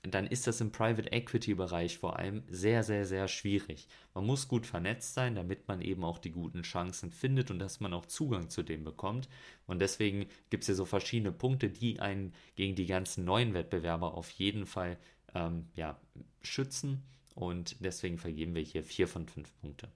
[0.03, 3.87] Dann ist das im Private Equity Bereich vor allem sehr, sehr, sehr schwierig.
[4.13, 7.81] Man muss gut vernetzt sein, damit man eben auch die guten Chancen findet und dass
[7.81, 9.27] man auch Zugang zu dem bekommt.
[9.67, 14.13] Und deswegen gibt es hier so verschiedene Punkte, die einen gegen die ganzen neuen Wettbewerber
[14.13, 14.97] auf jeden Fall
[15.35, 15.99] ähm, ja,
[16.41, 17.03] schützen.
[17.35, 19.89] Und deswegen vergeben wir hier vier von fünf Punkte.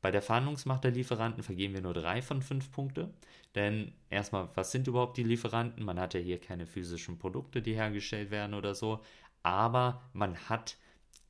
[0.00, 3.12] Bei der Verhandlungsmacht der Lieferanten vergeben wir nur drei von fünf Punkte.
[3.54, 5.84] Denn erstmal, was sind überhaupt die Lieferanten?
[5.84, 9.00] Man hat ja hier keine physischen Produkte, die hergestellt werden oder so.
[9.42, 10.76] Aber man hat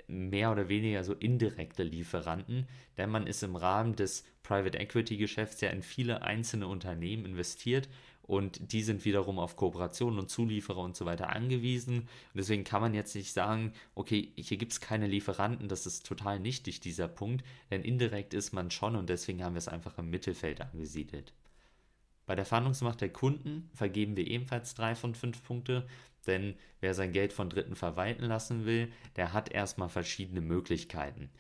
[0.09, 5.61] mehr oder weniger so indirekte Lieferanten, denn man ist im Rahmen des Private Equity Geschäfts
[5.61, 7.89] ja in viele einzelne Unternehmen investiert
[8.29, 12.01] und die sind wiederum auf Kooperationen und Zulieferer und so weiter angewiesen.
[12.01, 16.07] Und deswegen kann man jetzt nicht sagen, okay, hier gibt es keine Lieferanten, das ist
[16.07, 19.97] total nichtig, dieser Punkt, denn indirekt ist man schon und deswegen haben wir es einfach
[19.99, 21.33] im Mittelfeld angesiedelt.
[22.27, 25.88] Bei der Verhandlungsmacht der Kunden vergeben wir ebenfalls drei von fünf Punkte,
[26.27, 31.31] denn wer sein Geld von Dritten verwalten lassen will, der hat erstmal verschiedene Möglichkeiten.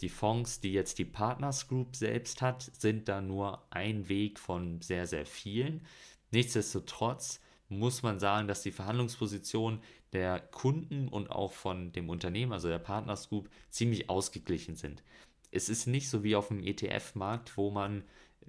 [0.00, 4.80] Die Fonds, die jetzt die Partners Group selbst hat, sind da nur ein Weg von
[4.80, 5.84] sehr, sehr vielen.
[6.30, 9.80] Nichtsdestotrotz muss man sagen, dass die Verhandlungspositionen
[10.12, 15.02] der Kunden und auch von dem Unternehmen, also der Partners Group, ziemlich ausgeglichen sind.
[15.50, 18.04] Es ist nicht so wie auf dem ETF-Markt, wo man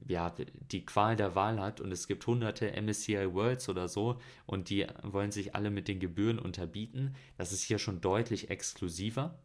[0.07, 0.33] ja,
[0.71, 4.87] die Qual der Wahl hat und es gibt hunderte MSCI Worlds oder so und die
[5.03, 7.15] wollen sich alle mit den Gebühren unterbieten.
[7.37, 9.37] Das ist hier schon deutlich exklusiver.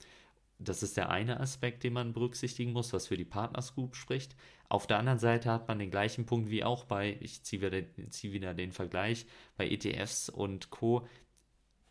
[0.59, 4.37] Das ist der eine Aspekt, den man berücksichtigen muss, was für die Partners Group spricht.
[4.69, 7.83] Auf der anderen Seite hat man den gleichen Punkt wie auch bei, ich ziehe wieder,
[8.11, 11.07] zieh wieder den Vergleich, bei ETFs und Co.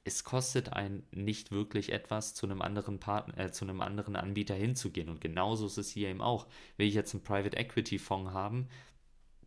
[0.05, 4.55] Es kostet einen nicht wirklich etwas, zu einem anderen Partner, äh, zu einem anderen Anbieter
[4.55, 5.09] hinzugehen.
[5.09, 6.47] Und genauso ist es hier eben auch.
[6.77, 8.67] Will ich jetzt einen Private Equity Fonds haben,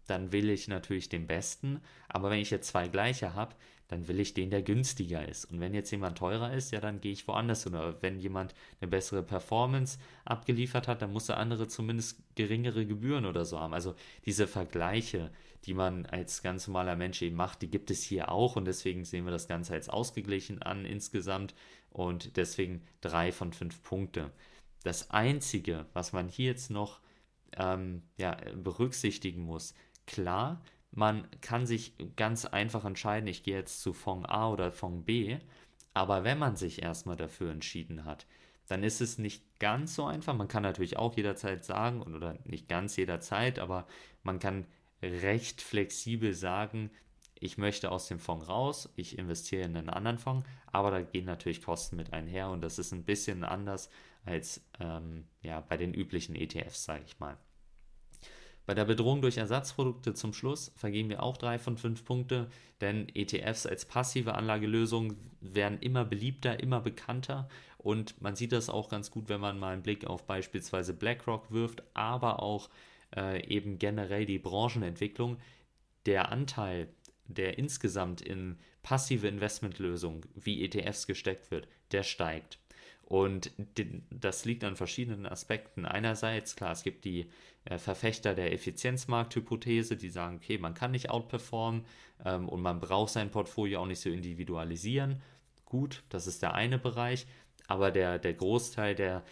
[0.07, 1.81] dann will ich natürlich den besten.
[2.09, 3.55] Aber wenn ich jetzt zwei gleiche habe,
[3.89, 5.45] dann will ich den, der günstiger ist.
[5.47, 7.75] Und wenn jetzt jemand teurer ist, ja, dann gehe ich woanders hin.
[7.75, 13.27] Oder wenn jemand eine bessere Performance abgeliefert hat, dann muss der andere zumindest geringere Gebühren
[13.27, 13.75] oder so haben.
[13.75, 13.95] Also
[14.25, 15.31] diese Vergleiche,
[15.65, 18.57] die man als ganz normaler Mensch eben macht, die gibt es hier auch.
[18.57, 21.55] Und deswegen sehen wir das Ganze als ausgeglichen an insgesamt.
[21.91, 24.33] Und deswegen drei von fünf Punkte.
[24.83, 27.01] Das Einzige, was man hier jetzt noch
[27.57, 29.75] ähm, ja, berücksichtigen muss,
[30.07, 30.63] klar,
[30.97, 35.39] man kann sich ganz einfach entscheiden, ich gehe jetzt zu Fonds A oder Fonds B,
[35.93, 38.27] aber wenn man sich erstmal dafür entschieden hat,
[38.67, 40.35] dann ist es nicht ganz so einfach.
[40.35, 43.87] Man kann natürlich auch jederzeit sagen, oder nicht ganz jederzeit, aber
[44.23, 44.67] man kann
[45.03, 46.91] recht flexibel sagen,
[47.39, 51.27] ich möchte aus dem Fonds raus, ich investiere in einen anderen Fonds, aber da gehen
[51.27, 53.91] natürlich Kosten mit einher und das ist ein bisschen anders
[54.25, 57.37] als ähm, ja, bei den üblichen ETFs, sage ich mal.
[58.67, 62.49] Bei der Bedrohung durch Ersatzprodukte zum Schluss vergeben wir auch drei von fünf Punkte,
[62.81, 67.49] denn ETFs als passive Anlagelösung werden immer beliebter, immer bekannter
[67.87, 71.53] und man sieht das auch ganz gut, wenn man mal einen Blick auf beispielsweise BlackRock
[71.53, 72.69] wirft, aber auch
[73.15, 75.39] äh, eben generell die Branchenentwicklung.
[76.05, 76.89] Der Anteil,
[77.29, 82.59] der insgesamt in passive Investmentlösungen wie ETFs gesteckt wird, der steigt.
[83.07, 83.53] Und
[84.11, 85.87] das liegt an verschiedenen Aspekten.
[85.87, 87.31] Einerseits, klar, es gibt die
[87.65, 91.85] äh, Verfechter der Effizienzmarkthypothese, die sagen, okay, man kann nicht outperformen
[92.25, 95.23] ähm, und man braucht sein Portfolio auch nicht so individualisieren.
[95.65, 97.29] Gut, das ist der eine Bereich,
[97.69, 99.23] aber der, der Großteil, der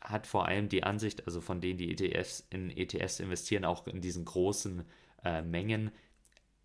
[0.00, 4.00] hat vor allem die Ansicht, also von denen die ETFs in ETFs investieren, auch in
[4.00, 4.84] diesen großen
[5.24, 5.92] äh, Mengen,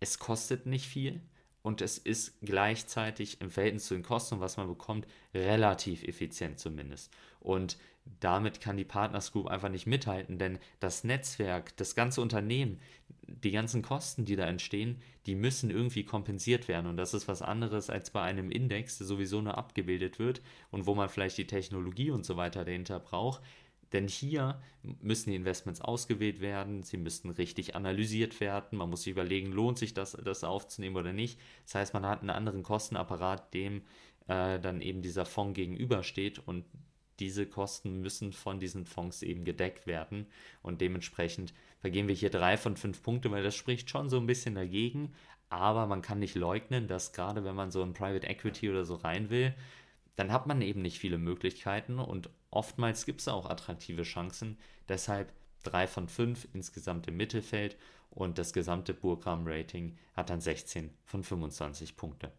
[0.00, 1.20] es kostet nicht viel
[1.62, 7.12] und es ist gleichzeitig im Verhältnis zu den Kosten, was man bekommt, relativ effizient zumindest.
[7.40, 7.76] Und
[8.20, 12.80] damit kann die Partners Group einfach nicht mithalten, denn das Netzwerk, das ganze Unternehmen,
[13.26, 16.86] die ganzen Kosten, die da entstehen, die müssen irgendwie kompensiert werden.
[16.86, 20.40] Und das ist was anderes als bei einem Index, der sowieso nur abgebildet wird
[20.70, 23.42] und wo man vielleicht die Technologie und so weiter dahinter braucht.
[23.92, 29.12] Denn hier müssen die Investments ausgewählt werden, sie müssen richtig analysiert werden, man muss sich
[29.12, 31.40] überlegen, lohnt sich das, das aufzunehmen oder nicht.
[31.64, 33.82] Das heißt, man hat einen anderen Kostenapparat, dem
[34.26, 36.38] äh, dann eben dieser Fonds gegenübersteht.
[36.38, 36.64] Und
[37.18, 40.26] diese Kosten müssen von diesen Fonds eben gedeckt werden.
[40.62, 44.26] Und dementsprechend vergeben wir hier drei von fünf Punkte, weil das spricht schon so ein
[44.26, 45.14] bisschen dagegen,
[45.50, 48.96] aber man kann nicht leugnen, dass gerade wenn man so in Private Equity oder so
[48.96, 49.54] rein will,
[50.18, 54.58] dann hat man eben nicht viele Möglichkeiten und oftmals gibt es auch attraktive Chancen.
[54.88, 57.76] Deshalb 3 von 5 insgesamt im Mittelfeld
[58.10, 62.32] und das gesamte Burgram-Rating hat dann 16 von 25 Punkte.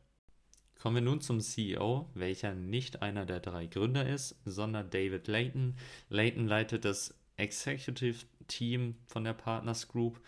[0.78, 5.78] Kommen wir nun zum CEO, welcher nicht einer der drei Gründer ist, sondern David Layton.
[6.10, 10.20] Layton leitet das Executive Team von der Partners Group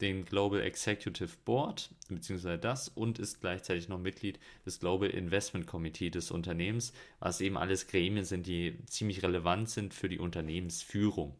[0.00, 6.10] den Global Executive Board, beziehungsweise das, und ist gleichzeitig noch Mitglied des Global Investment Committee
[6.10, 11.34] des Unternehmens, was eben alles Gremien sind, die ziemlich relevant sind für die Unternehmensführung.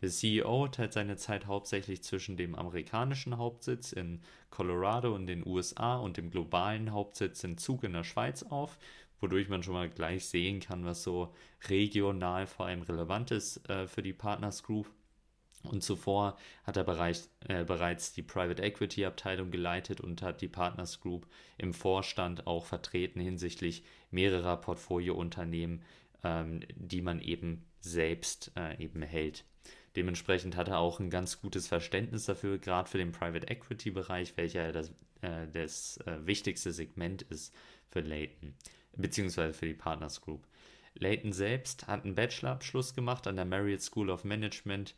[0.00, 5.96] Der CEO teilt seine Zeit hauptsächlich zwischen dem amerikanischen Hauptsitz in Colorado in den USA
[5.96, 8.76] und dem globalen Hauptsitz in Zug in der Schweiz auf,
[9.20, 11.32] wodurch man schon mal gleich sehen kann, was so
[11.68, 14.90] regional vor allem relevant ist äh, für die Partners Group.
[15.64, 20.48] Und zuvor hat er bereits, äh, bereits die Private Equity Abteilung geleitet und hat die
[20.48, 21.26] Partners Group
[21.58, 25.82] im Vorstand auch vertreten hinsichtlich mehrerer Portfoliounternehmen,
[26.22, 29.44] ähm, die man eben selbst äh, eben hält.
[29.96, 34.36] Dementsprechend hat er auch ein ganz gutes Verständnis dafür, gerade für den Private Equity Bereich,
[34.36, 34.90] welcher das,
[35.22, 37.54] äh, das äh, wichtigste Segment ist
[37.88, 38.54] für Leighton,
[38.96, 40.46] beziehungsweise für die Partners Group.
[40.94, 44.94] Leighton selbst hat einen Bachelorabschluss gemacht an der Marriott School of Management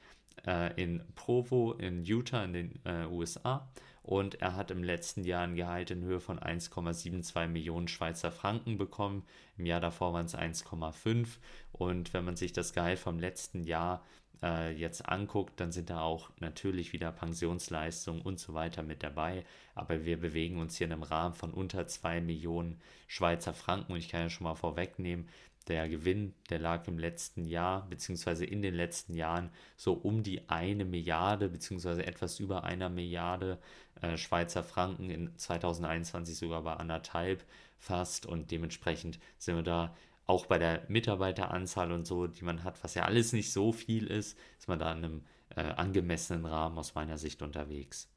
[0.47, 3.69] äh, in Provo in Utah in den äh, USA
[4.03, 8.79] und er hat im letzten Jahr ein Gehalt in Höhe von 1,72 Millionen Schweizer Franken
[8.79, 9.25] bekommen.
[9.59, 11.39] Im Jahr davor waren es 1,5
[11.73, 14.05] und wenn man sich das Gehalt vom letzten Jahr
[14.43, 19.45] äh, jetzt anguckt, dann sind da auch natürlich wieder Pensionsleistungen und so weiter mit dabei.
[19.75, 23.99] Aber wir bewegen uns hier in einem Rahmen von unter 2 Millionen Schweizer Franken und
[23.99, 25.29] ich kann ja schon mal vorwegnehmen,
[25.69, 30.49] der Gewinn, der lag im letzten Jahr, beziehungsweise in den letzten Jahren so um die
[30.49, 33.59] eine Milliarde, beziehungsweise etwas über einer Milliarde
[34.01, 37.45] äh, Schweizer Franken, in 2021 sogar bei anderthalb
[37.79, 39.95] fast und dementsprechend sind wir da
[40.27, 44.09] auch bei der Mitarbeiteranzahl und so, die man hat, was ja alles nicht so viel
[44.09, 45.25] ist, ist man da in einem
[45.55, 48.09] äh, angemessenen Rahmen aus meiner Sicht unterwegs.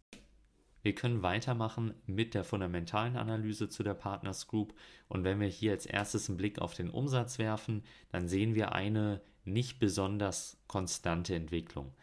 [0.81, 4.73] Wir können weitermachen mit der fundamentalen Analyse zu der Partners Group
[5.07, 8.73] und wenn wir hier als erstes einen Blick auf den Umsatz werfen, dann sehen wir
[8.73, 11.93] eine nicht besonders konstante Entwicklung.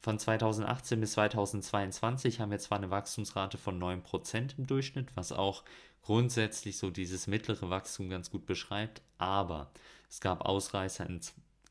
[0.00, 5.64] Von 2018 bis 2022 haben wir zwar eine Wachstumsrate von 9% im Durchschnitt, was auch
[6.02, 9.70] grundsätzlich so dieses mittlere Wachstum ganz gut beschreibt, aber
[10.08, 11.20] es gab Ausreißer in,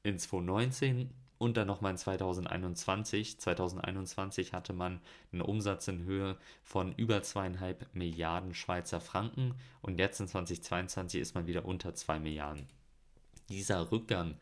[0.03, 3.39] in 2019 und dann nochmal in 2021.
[3.39, 10.19] 2021 hatte man einen Umsatz in Höhe von über zweieinhalb Milliarden Schweizer Franken und jetzt
[10.19, 12.67] in 2022 ist man wieder unter zwei Milliarden.
[13.49, 14.35] Dieser Rückgang,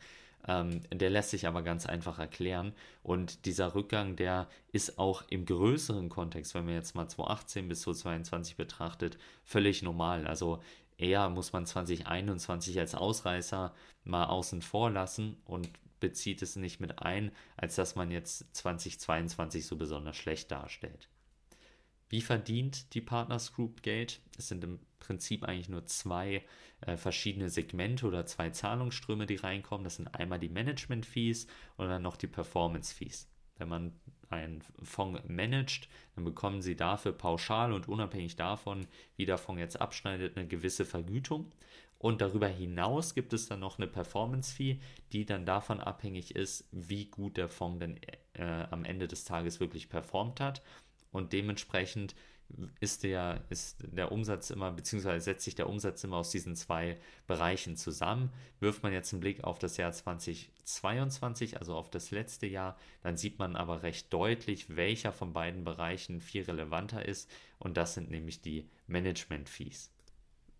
[0.48, 5.46] ähm, der lässt sich aber ganz einfach erklären und dieser Rückgang, der ist auch im
[5.46, 10.28] größeren Kontext, wenn man jetzt mal 2018 bis 2022 betrachtet, völlig normal.
[10.28, 10.62] Also
[10.98, 15.70] eher muss man 2021 als Ausreißer mal außen vor lassen und
[16.04, 21.08] bezieht es nicht mit ein, als dass man jetzt 2022 so besonders schlecht darstellt.
[22.10, 24.20] Wie verdient die Partners Group Geld?
[24.38, 26.44] Es sind im Prinzip eigentlich nur zwei
[26.82, 29.86] äh, verschiedene Segmente oder zwei Zahlungsströme, die reinkommen.
[29.86, 33.30] Das sind einmal die Management Fees und dann noch die Performance Fees.
[33.56, 33.94] Wenn man
[34.30, 39.80] einen Fonds managt, dann bekommen Sie dafür pauschal und unabhängig davon, wie der Fonds jetzt
[39.80, 41.54] abschneidet, eine gewisse Vergütung.
[42.04, 44.78] Und darüber hinaus gibt es dann noch eine Performance-Fee,
[45.14, 47.98] die dann davon abhängig ist, wie gut der Fonds denn
[48.34, 50.62] äh, am Ende des Tages wirklich performt hat.
[51.14, 52.14] Und dementsprechend
[52.82, 56.98] ist der, ist der Umsatz immer, beziehungsweise setzt sich der Umsatz immer aus diesen zwei
[57.26, 58.34] Bereichen zusammen.
[58.60, 63.16] Wirft man jetzt einen Blick auf das Jahr 2022, also auf das letzte Jahr, dann
[63.16, 67.32] sieht man aber recht deutlich, welcher von beiden Bereichen viel relevanter ist.
[67.60, 69.94] Und das sind nämlich die Management-Fees.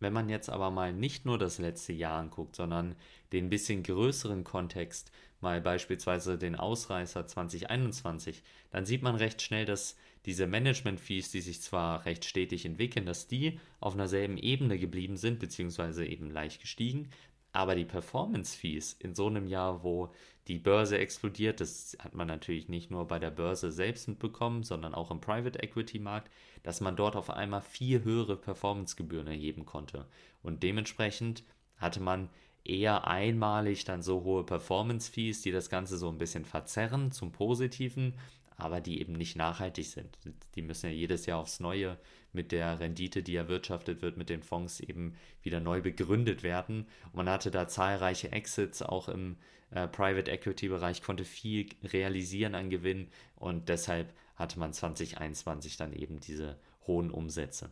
[0.04, 2.96] Wenn man jetzt aber mal nicht nur das letzte Jahr anguckt, sondern
[3.32, 9.96] den bisschen größeren Kontext, mal beispielsweise den Ausreißer 2021, dann sieht man recht schnell, dass
[10.26, 15.16] diese Management-Fees, die sich zwar recht stetig entwickeln, dass die auf einer selben Ebene geblieben
[15.16, 17.10] sind, beziehungsweise eben leicht gestiegen,
[17.54, 20.12] aber die Performance-Fees in so einem Jahr, wo
[20.48, 24.94] die Börse explodiert, das hat man natürlich nicht nur bei der Börse selbst mitbekommen, sondern
[24.94, 26.30] auch im Private Equity Markt,
[26.64, 30.08] dass man dort auf einmal viel höhere Performance-Gebühren erheben konnte.
[30.42, 31.44] Und dementsprechend
[31.78, 32.30] hatte man
[32.66, 38.16] eher einmalig dann so hohe Performance-Fees, die das Ganze so ein bisschen verzerren zum Positiven,
[38.58, 40.18] aber die eben nicht nachhaltig sind.
[40.56, 41.98] Die müssen ja jedes Jahr aufs Neue
[42.34, 46.88] mit der Rendite, die erwirtschaftet wird, mit den Fonds eben wieder neu begründet werden.
[47.06, 49.38] Und man hatte da zahlreiche Exits, auch im
[49.72, 55.94] äh, Private Equity Bereich, konnte viel realisieren an Gewinn und deshalb hatte man 2021 dann
[55.94, 57.70] eben diese hohen Umsätze.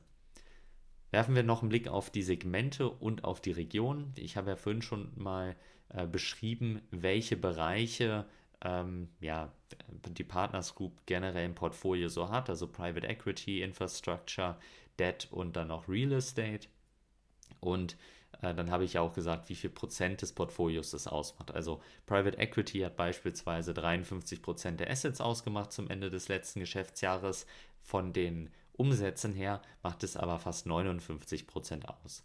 [1.12, 4.14] Werfen wir noch einen Blick auf die Segmente und auf die Region.
[4.16, 5.56] Ich habe ja vorhin schon mal
[5.90, 8.26] äh, beschrieben, welche Bereiche
[8.64, 9.52] ähm, ja,
[10.08, 14.58] die Partners Group generell im Portfolio so hat, also Private Equity, Infrastructure,
[15.00, 16.68] Debt und dann noch Real Estate.
[17.60, 17.98] Und
[18.42, 21.52] äh, dann habe ich auch gesagt, wie viel Prozent des Portfolios das ausmacht.
[21.52, 27.46] Also Private Equity hat beispielsweise 53 Prozent der Assets ausgemacht zum Ende des letzten Geschäftsjahres.
[27.82, 32.24] Von den Umsätzen her macht es aber fast 59 Prozent aus.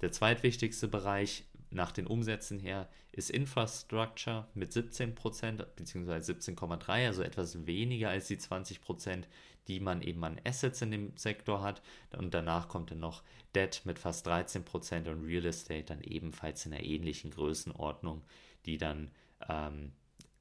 [0.00, 6.12] Der zweitwichtigste Bereich nach den Umsätzen her ist Infrastructure mit 17% bzw.
[6.12, 9.24] 17,3, also etwas weniger als die 20%,
[9.66, 11.82] die man eben an Assets in dem Sektor hat.
[12.16, 13.22] Und danach kommt dann noch
[13.54, 18.22] Debt mit fast 13% und Real Estate dann ebenfalls in einer ähnlichen Größenordnung,
[18.64, 19.10] die dann
[19.48, 19.92] ähm,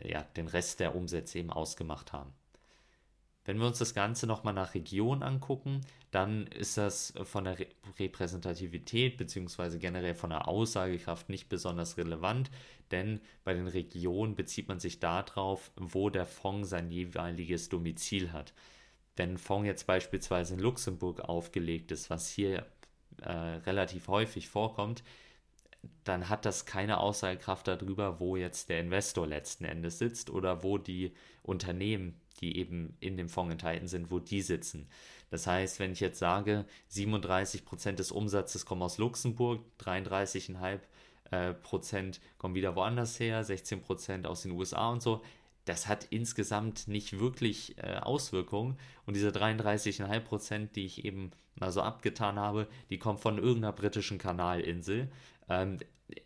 [0.01, 2.33] ja, den Rest der Umsätze eben ausgemacht haben.
[3.47, 5.79] Wenn wir uns das Ganze nochmal nach Region angucken,
[6.11, 7.57] dann ist das von der
[7.97, 9.77] Repräsentativität bzw.
[9.77, 12.51] generell von der Aussagekraft nicht besonders relevant,
[12.91, 18.53] denn bei den Regionen bezieht man sich darauf, wo der Fonds sein jeweiliges Domizil hat.
[19.15, 22.65] Wenn ein Fonds jetzt beispielsweise in Luxemburg aufgelegt ist, was hier
[23.21, 25.05] äh, relativ häufig vorkommt,
[26.03, 30.77] dann hat das keine Aussagekraft darüber, wo jetzt der Investor letzten Endes sitzt oder wo
[30.77, 34.87] die Unternehmen die eben in dem Fonds enthalten sind, wo die sitzen.
[35.29, 40.79] Das heißt, wenn ich jetzt sage, 37% des Umsatzes kommen aus Luxemburg, 33,5%
[41.31, 45.21] äh, Prozent kommen wieder woanders her, 16% aus den USA und so,
[45.65, 48.77] das hat insgesamt nicht wirklich äh, Auswirkungen.
[49.05, 54.17] Und diese 33,5%, die ich eben mal so abgetan habe, die kommen von irgendeiner britischen
[54.17, 55.09] Kanalinsel,
[55.49, 55.77] ähm,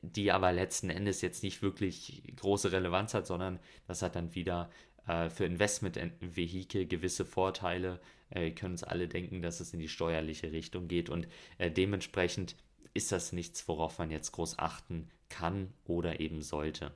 [0.03, 4.69] die aber letzten Endes jetzt nicht wirklich große Relevanz hat, sondern das hat dann wieder
[5.11, 7.99] äh, für Investment-Vehikel gewisse Vorteile.
[8.29, 12.55] Äh, könnt uns alle denken, dass es in die steuerliche Richtung geht und äh, dementsprechend
[12.93, 16.91] ist das nichts, worauf man jetzt groß achten kann oder eben sollte.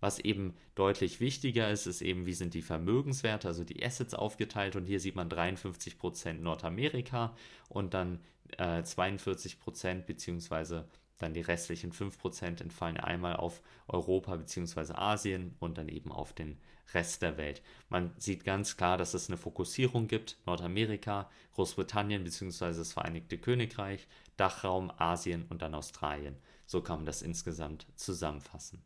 [0.00, 4.76] Was eben deutlich wichtiger ist, ist eben, wie sind die Vermögenswerte, also die Assets aufgeteilt.
[4.76, 7.34] Und hier sieht man 53% Nordamerika
[7.68, 8.20] und dann
[8.58, 14.92] äh, 42% beziehungsweise dann die restlichen 5% entfallen einmal auf Europa bzw.
[14.94, 16.58] Asien und dann eben auf den
[16.94, 17.62] Rest der Welt.
[17.88, 20.36] Man sieht ganz klar, dass es eine Fokussierung gibt.
[20.46, 22.76] Nordamerika, Großbritannien bzw.
[22.76, 26.36] das Vereinigte Königreich, Dachraum, Asien und dann Australien.
[26.66, 28.82] So kann man das insgesamt zusammenfassen.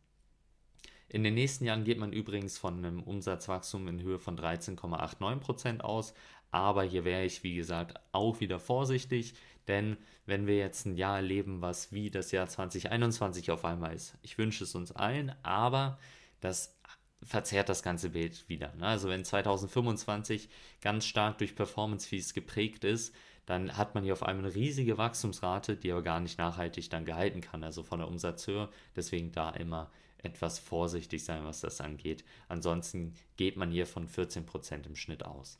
[1.09, 6.13] In den nächsten Jahren geht man übrigens von einem Umsatzwachstum in Höhe von 13,89% aus.
[6.49, 9.33] Aber hier wäre ich, wie gesagt, auch wieder vorsichtig,
[9.67, 14.15] denn wenn wir jetzt ein Jahr erleben, was wie das Jahr 2021 auf einmal ist,
[14.21, 15.97] ich wünsche es uns allen, aber
[16.41, 16.77] das
[17.25, 18.73] verzerrt das ganze Bild wieder.
[18.75, 18.87] Ne?
[18.87, 20.49] Also wenn 2025
[20.81, 23.13] ganz stark durch Performance Fees geprägt ist,
[23.45, 27.05] dann hat man hier auf einmal eine riesige Wachstumsrate, die aber gar nicht nachhaltig dann
[27.05, 28.69] gehalten kann, also von der Umsatzhöhe.
[28.95, 32.23] Deswegen da immer etwas vorsichtig sein, was das angeht.
[32.47, 35.59] Ansonsten geht man hier von 14% im Schnitt aus.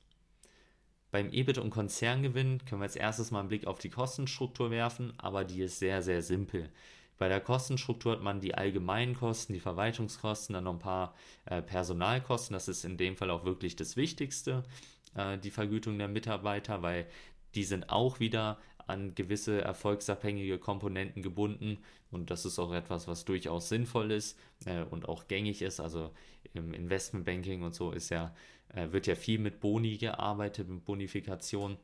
[1.12, 5.14] Beim EBIT und Konzerngewinn können wir als erstes mal einen Blick auf die Kostenstruktur werfen,
[5.18, 6.72] aber die ist sehr, sehr simpel.
[7.18, 11.62] Bei der Kostenstruktur hat man die allgemeinen Kosten, die Verwaltungskosten, dann noch ein paar äh,
[11.62, 12.54] Personalkosten.
[12.54, 14.64] Das ist in dem Fall auch wirklich das Wichtigste,
[15.16, 17.08] äh, die Vergütung der Mitarbeiter, weil
[17.56, 18.58] die sind auch wieder
[18.88, 21.78] an gewisse erfolgsabhängige Komponenten gebunden
[22.12, 25.80] und das ist auch etwas, was durchaus sinnvoll ist äh, und auch gängig ist.
[25.80, 26.12] Also
[26.54, 28.36] im Investmentbanking und so ist ja,
[28.70, 31.78] äh, wird ja viel mit Boni gearbeitet, mit Bonifikation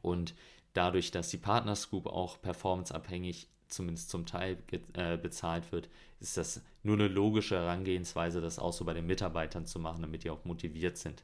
[0.00, 0.34] und
[0.74, 4.58] dadurch, dass die Partners Group auch performanceabhängig zumindest zum Teil
[4.94, 5.88] äh, bezahlt wird,
[6.20, 10.24] ist das nur eine logische Herangehensweise, das auch so bei den Mitarbeitern zu machen, damit
[10.24, 11.22] die auch motiviert sind.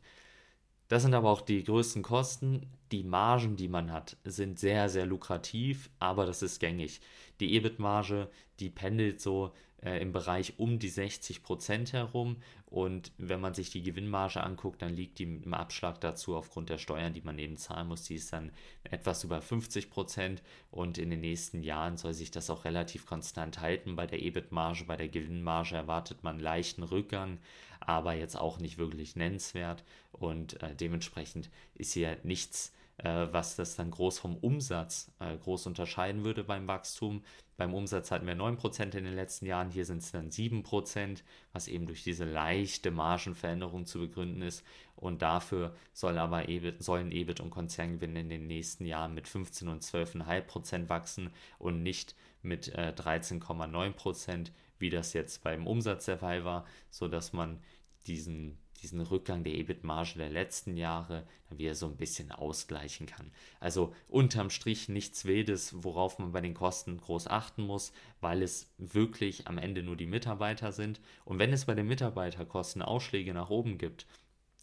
[0.89, 2.67] Das sind aber auch die größten Kosten.
[2.93, 7.01] Die Margen, die man hat, sind sehr, sehr lukrativ, aber das ist gängig.
[7.41, 8.29] Die EBIT-Marge,
[8.59, 9.53] die pendelt so
[9.83, 12.37] äh, im Bereich um die 60 Prozent herum.
[12.67, 16.79] Und wenn man sich die Gewinnmarge anguckt, dann liegt die im Abschlag dazu aufgrund der
[16.79, 18.05] Steuern, die man eben zahlen muss.
[18.05, 18.53] Die ist dann
[18.85, 19.89] etwas über 50%.
[19.89, 20.43] Prozent.
[20.71, 23.97] Und in den nächsten Jahren soll sich das auch relativ konstant halten.
[23.97, 27.39] Bei der EBIT-Marge, bei der Gewinnmarge erwartet man leichten Rückgang
[27.81, 32.73] aber jetzt auch nicht wirklich nennenswert und äh, dementsprechend ist hier nichts,
[33.07, 37.23] was das dann groß vom Umsatz äh, groß unterscheiden würde beim Wachstum.
[37.57, 41.23] Beim Umsatz hatten wir 9% in den letzten Jahren, hier sind es dann 7%,
[41.53, 44.65] was eben durch diese leichte Margenveränderung zu begründen ist.
[44.97, 49.69] Und dafür soll aber EBIT, sollen EBIT und Konzerngewinn in den nächsten Jahren mit 15
[49.69, 56.45] und 12,5% wachsen und nicht mit äh, 13,9%, wie das jetzt beim Umsatz der Fall
[56.45, 57.61] war, sodass man
[58.07, 63.33] diesen, diesen Rückgang der EBIT-Marge der letzten Jahre wieder so ein bisschen ausgleichen kann.
[63.61, 68.73] Also unterm Strich nichts Wildes, worauf man bei den Kosten groß achten muss, weil es
[68.79, 71.01] wirklich am Ende nur die Mitarbeiter sind.
[71.25, 74.07] Und wenn es bei den Mitarbeiterkosten Ausschläge nach oben gibt,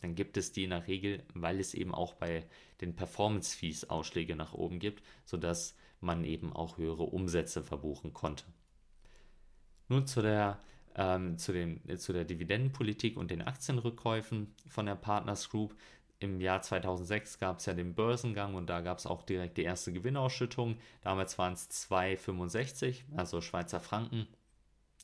[0.02, 2.46] dann gibt es die in der Regel, weil es eben auch bei
[2.82, 8.46] den Performance-Fees Ausschläge nach oben gibt, sodass man eben auch höhere Umsätze verbuchen konnte.
[9.88, 10.60] Nun zu der
[10.96, 15.76] ähm, zu, den, zu der Dividendenpolitik und den Aktienrückkäufen von der Partners Group.
[16.20, 19.64] Im Jahr 2006 gab es ja den Börsengang und da gab es auch direkt die
[19.64, 20.78] erste Gewinnausschüttung.
[21.02, 24.28] Damals waren es 2,65, also Schweizer Franken.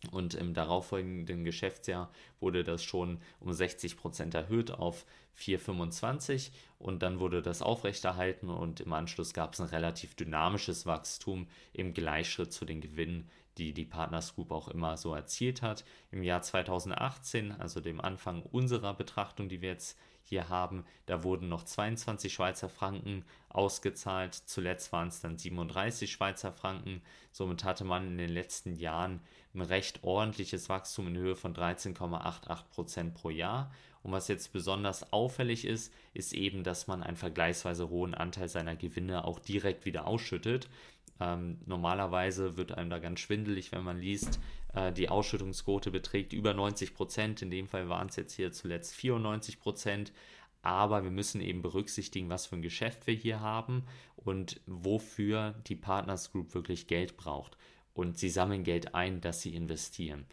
[0.10, 5.06] Und im darauffolgenden Geschäftsjahr wurde das schon um 60 Prozent erhöht auf
[5.38, 11.48] 4,25% und dann wurde das aufrechterhalten und im Anschluss gab es ein relativ dynamisches Wachstum
[11.74, 15.84] im Gleichschritt zu den Gewinnen, die die Partners Group auch immer so erzielt hat.
[16.12, 21.50] Im Jahr 2018, also dem Anfang unserer Betrachtung, die wir jetzt hier haben, da wurden
[21.50, 24.34] noch 22 Schweizer Franken ausgezahlt.
[24.34, 27.02] Zuletzt waren es dann 37 Schweizer Franken.
[27.32, 29.22] Somit hatte man in den letzten Jahren
[29.54, 33.72] ein recht ordentliches Wachstum in Höhe von 13,88 Prozent pro Jahr.
[34.04, 38.76] Und was jetzt besonders auffällig ist, ist eben, dass man einen vergleichsweise hohen Anteil seiner
[38.76, 40.70] Gewinne auch direkt wieder ausschüttet.
[41.22, 44.40] Ähm, normalerweise wird einem da ganz schwindelig, wenn man liest,
[44.74, 47.42] äh, die Ausschüttungsquote beträgt über 90 Prozent.
[47.44, 50.12] In dem Fall waren es jetzt hier zuletzt 94 Prozent.
[50.64, 53.84] Aber wir müssen eben berücksichtigen, was für ein Geschäft wir hier haben
[54.16, 57.56] und wofür die Partners Group wirklich Geld braucht.
[57.94, 60.26] Und sie sammeln Geld ein, das sie investieren.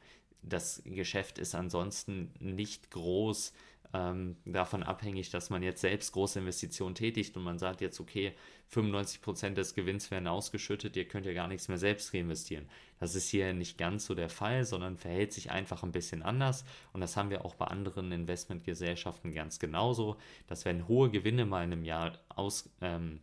[0.42, 3.52] Das Geschäft ist ansonsten nicht groß
[3.94, 8.34] ähm, davon abhängig, dass man jetzt selbst große Investitionen tätigt und man sagt jetzt, okay,
[8.72, 12.68] 95% des Gewinns werden ausgeschüttet, ihr könnt ja gar nichts mehr selbst reinvestieren.
[13.00, 16.64] Das ist hier nicht ganz so der Fall, sondern verhält sich einfach ein bisschen anders
[16.92, 20.18] und das haben wir auch bei anderen Investmentgesellschaften ganz genauso,
[20.48, 23.20] dass wenn hohe Gewinne mal in einem Jahr aus, ähm,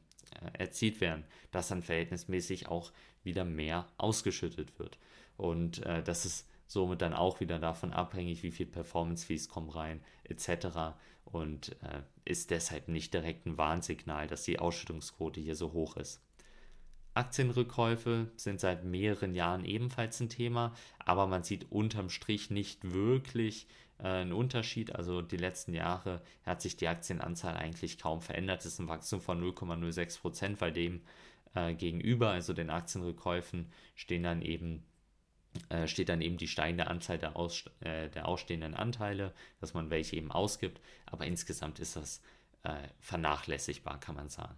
[0.53, 2.91] erzielt werden, dass dann verhältnismäßig auch
[3.23, 4.97] wieder mehr ausgeschüttet wird.
[5.37, 9.69] Und äh, das ist somit dann auch wieder davon abhängig, wie viel Performance Fees kommen
[9.69, 10.95] rein, etc.
[11.25, 16.21] Und äh, ist deshalb nicht direkt ein Warnsignal, dass die Ausschüttungsquote hier so hoch ist.
[17.15, 23.67] Aktienrückkäufe sind seit mehreren Jahren ebenfalls ein Thema, aber man sieht unterm Strich nicht wirklich
[23.99, 24.93] äh, einen Unterschied.
[24.93, 28.59] Also die letzten Jahre hat sich die Aktienanzahl eigentlich kaum verändert.
[28.61, 31.01] Es ist ein Wachstum von 0,06 Prozent, weil dem
[31.53, 34.83] äh, gegenüber, also den Aktienrückkäufen, stehen dann eben
[35.69, 39.89] äh, steht dann eben die steigende Anzahl der, aus, äh, der ausstehenden Anteile, dass man
[39.89, 40.81] welche eben ausgibt.
[41.05, 42.21] Aber insgesamt ist das
[42.63, 44.55] äh, vernachlässigbar, kann man sagen.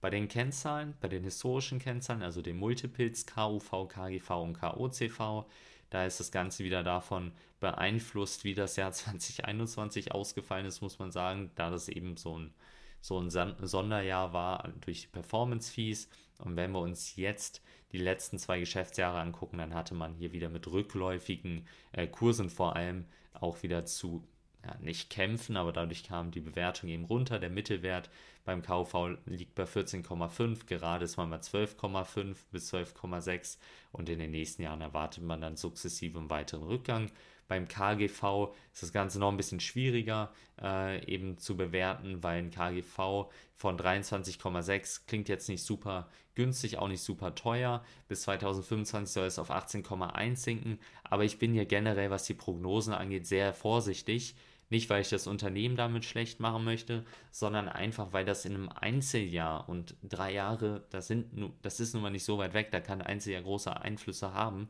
[0.00, 5.44] Bei den Kennzahlen, bei den historischen Kennzahlen, also den Multiples KUV, KGV und KOCV,
[5.90, 11.10] da ist das Ganze wieder davon beeinflusst, wie das Jahr 2021 ausgefallen ist, muss man
[11.10, 12.54] sagen, da das eben so ein,
[13.00, 16.08] so ein Sonderjahr war durch die Performance Fees.
[16.38, 20.48] Und wenn wir uns jetzt die letzten zwei Geschäftsjahre angucken, dann hatte man hier wieder
[20.48, 24.24] mit rückläufigen äh, Kursen vor allem auch wieder zu
[24.64, 27.38] ja, nicht kämpfen, aber dadurch kam die Bewertung eben runter.
[27.38, 28.10] Der Mittelwert
[28.44, 33.58] beim KV liegt bei 14,5, gerade ist man bei 12,5 bis 12,6
[33.92, 37.10] und in den nächsten Jahren erwartet man dann sukzessive einen weiteren Rückgang.
[37.50, 40.32] Beim KGV ist das Ganze noch ein bisschen schwieriger
[40.62, 46.86] äh, eben zu bewerten, weil ein KGV von 23,6 klingt jetzt nicht super günstig, auch
[46.86, 47.82] nicht super teuer.
[48.06, 52.94] Bis 2025 soll es auf 18,1 sinken, aber ich bin hier generell, was die Prognosen
[52.94, 54.36] angeht, sehr vorsichtig
[54.68, 58.68] nicht, weil ich das Unternehmen damit schlecht machen möchte, sondern einfach, weil das in einem
[58.68, 62.78] Einzeljahr und drei Jahre, das, sind, das ist nun mal nicht so weit weg, da
[62.78, 64.68] kann ein Einzeljahr große Einflüsse haben.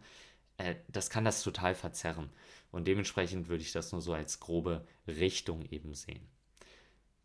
[0.56, 2.30] Äh, das kann das total verzerren.
[2.70, 6.28] Und dementsprechend würde ich das nur so als grobe Richtung eben sehen.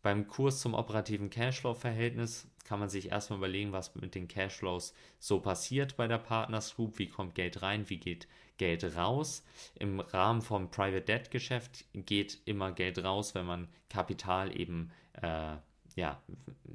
[0.02, 5.40] Beim Kurs zum operativen Cashflow-Verhältnis kann man sich erstmal überlegen, was mit den Cashflows so
[5.40, 9.44] passiert bei der Partners Group, wie kommt Geld rein, wie geht Geld raus.
[9.78, 15.56] Im Rahmen vom Private Debt Geschäft geht immer Geld raus, wenn man Kapital eben äh,
[15.96, 16.22] ja,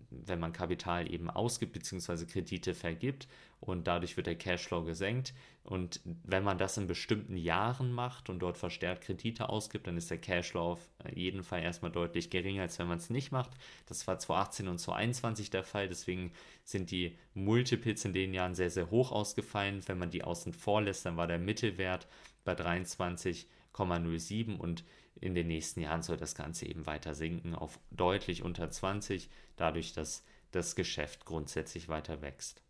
[0.10, 2.26] wenn man Kapital eben ausgibt bzw.
[2.26, 3.28] Kredite vergibt
[3.60, 5.36] und dadurch wird der Cashflow gesenkt.
[5.64, 10.10] Und wenn man das in bestimmten Jahren macht und dort verstärkt Kredite ausgibt, dann ist
[10.10, 13.52] der Cashflow auf jeden Fall erstmal deutlich geringer, als wenn man es nicht macht.
[13.86, 16.32] Das war 2018 und 2021 der Fall, deswegen
[16.64, 19.84] sind die Multiples in den Jahren sehr, sehr hoch ausgefallen.
[19.86, 22.08] Wenn man die außen vor lässt, dann war der Mittelwert
[22.44, 24.84] bei 23,07 und
[25.22, 29.94] in den nächsten Jahren soll das Ganze eben weiter sinken auf deutlich unter 20, dadurch,
[29.94, 32.62] dass das Geschäft grundsätzlich weiter wächst.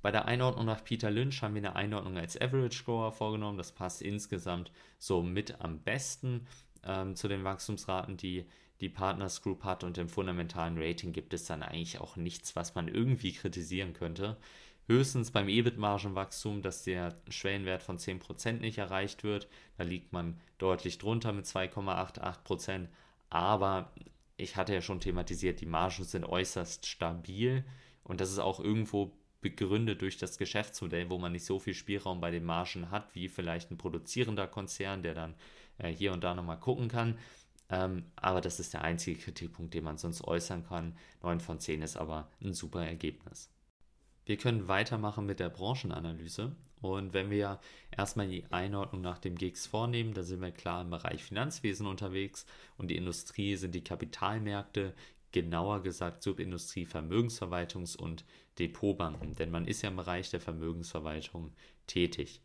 [0.00, 3.58] Bei der Einordnung nach Peter Lynch haben wir eine Einordnung als Average Grower vorgenommen.
[3.58, 6.46] Das passt insgesamt so mit am besten
[6.84, 8.46] ähm, zu den Wachstumsraten, die
[8.80, 9.82] die Partners Group hat.
[9.82, 14.36] Und im fundamentalen Rating gibt es dann eigentlich auch nichts, was man irgendwie kritisieren könnte.
[14.88, 19.46] Höchstens beim EBIT-Margenwachstum, dass der Schwellenwert von 10% nicht erreicht wird.
[19.76, 22.88] Da liegt man deutlich drunter mit 2,88%.
[23.28, 23.92] Aber
[24.38, 27.66] ich hatte ja schon thematisiert, die Margen sind äußerst stabil.
[28.02, 29.12] Und das ist auch irgendwo
[29.42, 33.28] begründet durch das Geschäftsmodell, wo man nicht so viel Spielraum bei den Margen hat, wie
[33.28, 35.34] vielleicht ein produzierender Konzern, der dann
[35.76, 37.18] äh, hier und da nochmal gucken kann.
[37.68, 40.96] Ähm, aber das ist der einzige Kritikpunkt, den man sonst äußern kann.
[41.22, 43.50] 9 von 10 ist aber ein super Ergebnis.
[44.28, 46.54] Wir können weitermachen mit der Branchenanalyse.
[46.82, 47.58] Und wenn wir
[47.96, 52.44] erstmal die Einordnung nach dem GIGS vornehmen, da sind wir klar im Bereich Finanzwesen unterwegs
[52.76, 54.92] und die Industrie sind die Kapitalmärkte,
[55.32, 58.26] genauer gesagt Subindustrie, Vermögensverwaltungs- und
[58.58, 61.54] Depotbanken, denn man ist ja im Bereich der Vermögensverwaltung
[61.86, 62.42] tätig.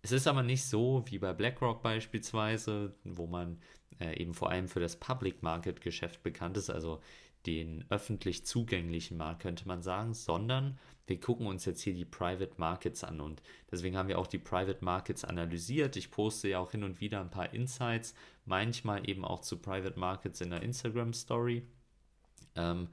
[0.00, 3.60] Es ist aber nicht so wie bei BlackRock beispielsweise, wo man
[4.00, 7.02] äh, eben vor allem für das Public Market Geschäft bekannt ist, also
[7.46, 12.54] den öffentlich zugänglichen Markt, könnte man sagen, sondern wir gucken uns jetzt hier die Private
[12.56, 15.96] Markets an und deswegen haben wir auch die Private Markets analysiert.
[15.96, 18.14] Ich poste ja auch hin und wieder ein paar Insights,
[18.44, 21.66] manchmal eben auch zu Private Markets in der Instagram Story.
[22.54, 22.88] Ähm,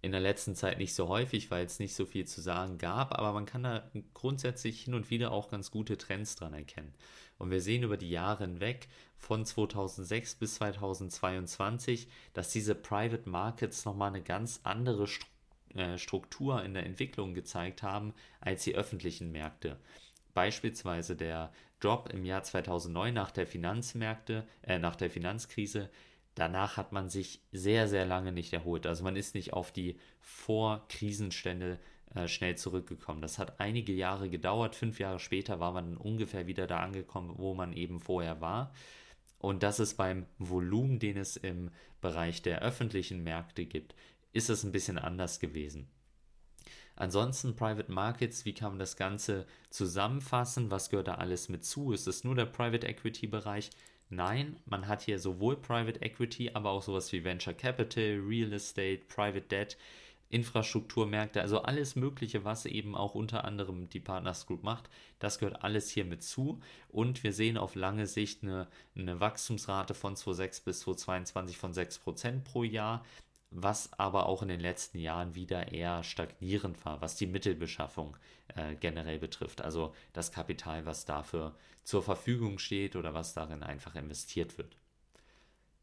[0.00, 3.18] in der letzten Zeit nicht so häufig, weil es nicht so viel zu sagen gab,
[3.18, 6.94] aber man kann da grundsätzlich hin und wieder auch ganz gute Trends dran erkennen.
[7.38, 13.84] Und wir sehen über die Jahre hinweg von 2006 bis 2022, dass diese Private Markets
[13.84, 15.06] nochmal eine ganz andere
[15.74, 19.78] äh, Struktur in der Entwicklung gezeigt haben als die öffentlichen Märkte.
[20.34, 25.90] Beispielsweise der Drop im Jahr 2009 nach der Finanzmärkte, äh, nach der Finanzkrise,
[26.34, 28.86] danach hat man sich sehr, sehr lange nicht erholt.
[28.86, 31.78] Also man ist nicht auf die Vorkrisenstände
[32.14, 33.20] äh, schnell zurückgekommen.
[33.20, 34.74] Das hat einige Jahre gedauert.
[34.74, 38.72] Fünf Jahre später war man ungefähr wieder da angekommen, wo man eben vorher war.
[39.38, 43.94] Und das ist beim Volumen, den es im Bereich der öffentlichen Märkte gibt,
[44.32, 45.88] ist es ein bisschen anders gewesen.
[46.96, 50.72] Ansonsten Private Markets, wie kann man das Ganze zusammenfassen?
[50.72, 51.92] Was gehört da alles mit zu?
[51.92, 53.70] Ist es nur der Private Equity Bereich?
[54.10, 59.02] Nein, man hat hier sowohl Private Equity, aber auch sowas wie Venture Capital, Real Estate,
[59.06, 59.76] Private Debt,
[60.30, 65.62] Infrastrukturmärkte, also alles Mögliche, was eben auch unter anderem die Partners Group macht, das gehört
[65.64, 66.60] alles hier mit zu.
[66.88, 72.44] Und wir sehen auf lange Sicht eine, eine Wachstumsrate von 2006 bis 2022 von 6%
[72.44, 73.04] pro Jahr
[73.50, 78.16] was aber auch in den letzten Jahren wieder eher stagnierend war, was die Mittelbeschaffung
[78.54, 79.62] äh, generell betrifft.
[79.62, 84.76] Also das Kapital, was dafür zur Verfügung steht oder was darin einfach investiert wird.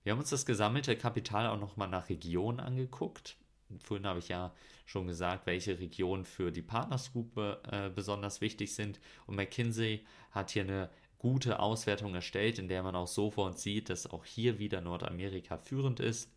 [0.03, 3.37] Wir haben uns das gesammelte Kapital auch nochmal nach Regionen angeguckt.
[3.79, 4.53] Vorhin habe ich ja
[4.85, 8.99] schon gesagt, welche Regionen für die Partnersgruppe äh, besonders wichtig sind.
[9.25, 14.09] Und McKinsey hat hier eine gute Auswertung erstellt, in der man auch sofort sieht, dass
[14.09, 16.31] auch hier wieder Nordamerika führend ist.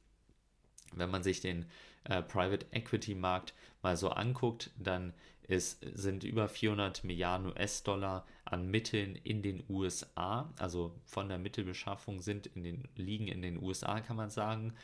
[0.94, 1.66] Wenn man sich den
[2.04, 3.52] äh, Private Equity Markt
[3.82, 5.12] mal so anguckt, dann
[5.48, 12.20] ist, sind über 400 Milliarden US-Dollar an Mitteln in den USA, also von der Mittelbeschaffung
[12.20, 14.74] sind in den, liegen in den USA, kann man sagen.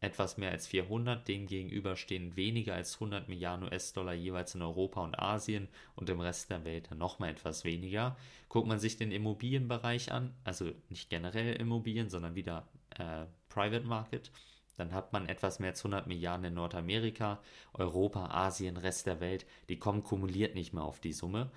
[0.00, 5.02] Etwas mehr als 400, dem gegenüber stehen weniger als 100 Milliarden US-Dollar jeweils in Europa
[5.02, 8.16] und Asien und im Rest der Welt nochmal etwas weniger.
[8.48, 14.30] Guckt man sich den Immobilienbereich an, also nicht generell Immobilien, sondern wieder äh, Private Market,
[14.78, 17.40] dann hat man etwas mehr als 100 Milliarden in Nordamerika,
[17.74, 19.44] Europa, Asien, Rest der Welt.
[19.68, 21.50] Die kommen kumuliert nicht mehr auf die Summe.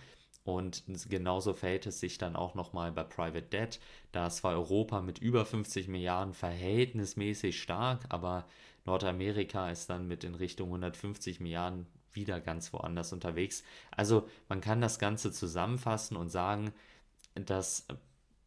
[0.44, 3.80] Und genauso verhält es sich dann auch nochmal bei Private Debt.
[4.12, 8.48] Da ist zwar Europa mit über 50 Milliarden verhältnismäßig stark, aber
[8.86, 13.64] Nordamerika ist dann mit in Richtung 150 Milliarden wieder ganz woanders unterwegs.
[13.92, 16.74] Also man kann das Ganze zusammenfassen und sagen,
[17.36, 17.86] dass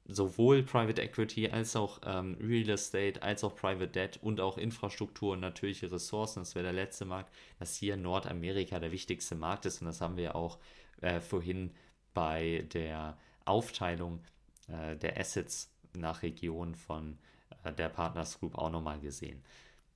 [0.06, 5.32] sowohl Private Equity als auch ähm, Real Estate, als auch Private Debt und auch Infrastruktur
[5.32, 9.80] und natürliche Ressourcen, das wäre der letzte Markt, dass hier Nordamerika der wichtigste Markt ist
[9.80, 10.58] und das haben wir auch
[11.00, 11.70] äh, vorhin
[12.14, 14.20] bei der Aufteilung
[14.68, 17.18] äh, der Assets nach Region von
[17.64, 19.42] äh, der Partners Group auch nochmal gesehen.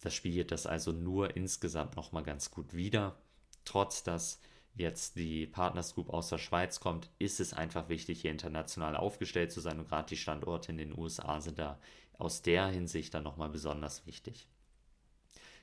[0.00, 3.16] Das spiegelt das also nur insgesamt nochmal ganz gut wider,
[3.64, 4.40] trotz dass
[4.74, 9.50] jetzt die Partners Group aus der Schweiz kommt, ist es einfach wichtig, hier international aufgestellt
[9.50, 9.78] zu sein.
[9.78, 11.80] Und gerade die Standorte in den USA sind da
[12.16, 14.48] aus der Hinsicht dann nochmal besonders wichtig.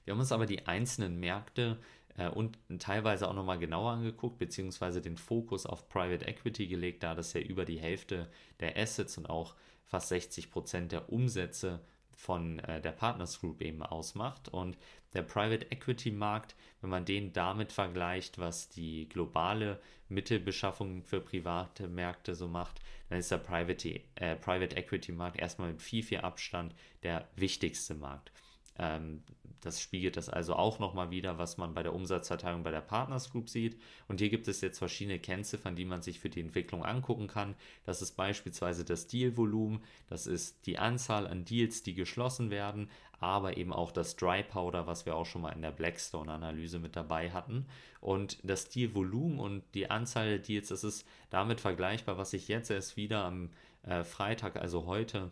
[0.03, 1.79] Wir haben uns aber die einzelnen Märkte
[2.17, 7.15] äh, und teilweise auch nochmal genauer angeguckt, beziehungsweise den Fokus auf Private Equity gelegt, da
[7.15, 9.55] das ja über die Hälfte der Assets und auch
[9.85, 11.81] fast 60 Prozent der Umsätze
[12.15, 14.49] von äh, der Partners Group eben ausmacht.
[14.49, 14.77] Und
[15.13, 21.87] der Private Equity Markt, wenn man den damit vergleicht, was die globale Mittelbeschaffung für private
[21.87, 26.19] Märkte so macht, dann ist der Private, äh, Private Equity Markt erstmal mit viel, viel
[26.19, 28.31] Abstand der wichtigste Markt.
[28.77, 29.23] Ähm,
[29.65, 33.31] das spiegelt das also auch nochmal wieder, was man bei der Umsatzverteilung bei der Partners
[33.31, 33.81] Group sieht.
[34.07, 37.55] Und hier gibt es jetzt verschiedene Kennziffern, die man sich für die Entwicklung angucken kann.
[37.83, 43.57] Das ist beispielsweise das Dealvolumen, das ist die Anzahl an Deals, die geschlossen werden, aber
[43.57, 47.31] eben auch das Dry Powder, was wir auch schon mal in der Blackstone-Analyse mit dabei
[47.31, 47.65] hatten.
[48.01, 52.69] Und das Dealvolumen und die Anzahl der Deals, das ist damit vergleichbar, was ich jetzt
[52.69, 53.49] erst wieder am
[53.81, 55.31] äh, Freitag, also heute,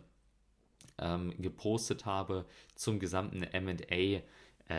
[0.98, 4.22] ähm, gepostet habe zum gesamten MA.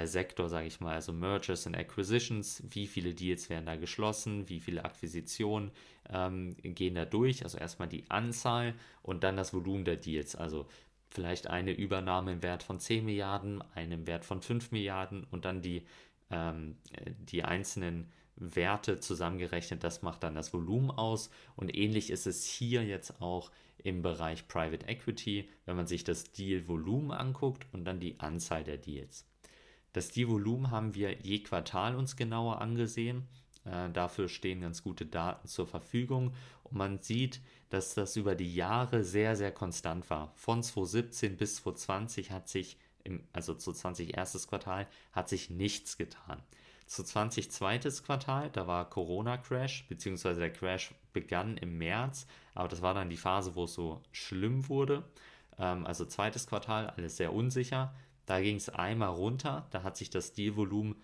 [0.05, 4.59] Sektor, sage ich mal, also Mergers and Acquisitions, wie viele Deals werden da geschlossen, wie
[4.59, 5.69] viele Akquisitionen
[6.09, 10.65] ähm, gehen da durch, also erstmal die Anzahl und dann das Volumen der Deals, also
[11.15, 15.45] vielleicht eine Übernahme im Wert von 10 Milliarden, eine im Wert von 5 Milliarden und
[15.45, 15.83] dann die,
[16.29, 16.77] ähm,
[17.19, 21.29] die einzelnen Werte zusammengerechnet, das macht dann das Volumen aus.
[21.55, 23.49] Und ähnlich ist es hier jetzt auch
[23.85, 28.77] im Bereich Private Equity, wenn man sich das Deal-Volumen anguckt und dann die Anzahl der
[28.77, 29.27] Deals.
[29.93, 33.27] Das Deal-Volumen haben wir je Quartal uns genauer angesehen.
[33.63, 36.33] Äh, dafür stehen ganz gute Daten zur Verfügung
[36.63, 40.33] und man sieht, dass das über die Jahre sehr, sehr konstant war.
[40.35, 45.95] Von 2017 bis 2020 hat sich, im, also zu 20 erstes Quartal, hat sich nichts
[45.95, 46.41] getan.
[46.85, 52.81] Zu 20 zweites Quartal, da war Corona-Crash, beziehungsweise der Crash begann im März, aber das
[52.81, 55.03] war dann die Phase, wo es so schlimm wurde.
[55.57, 57.93] Ähm, also zweites Quartal, alles sehr unsicher.
[58.27, 60.95] Da ging es einmal runter, da hat sich das Dealvolumen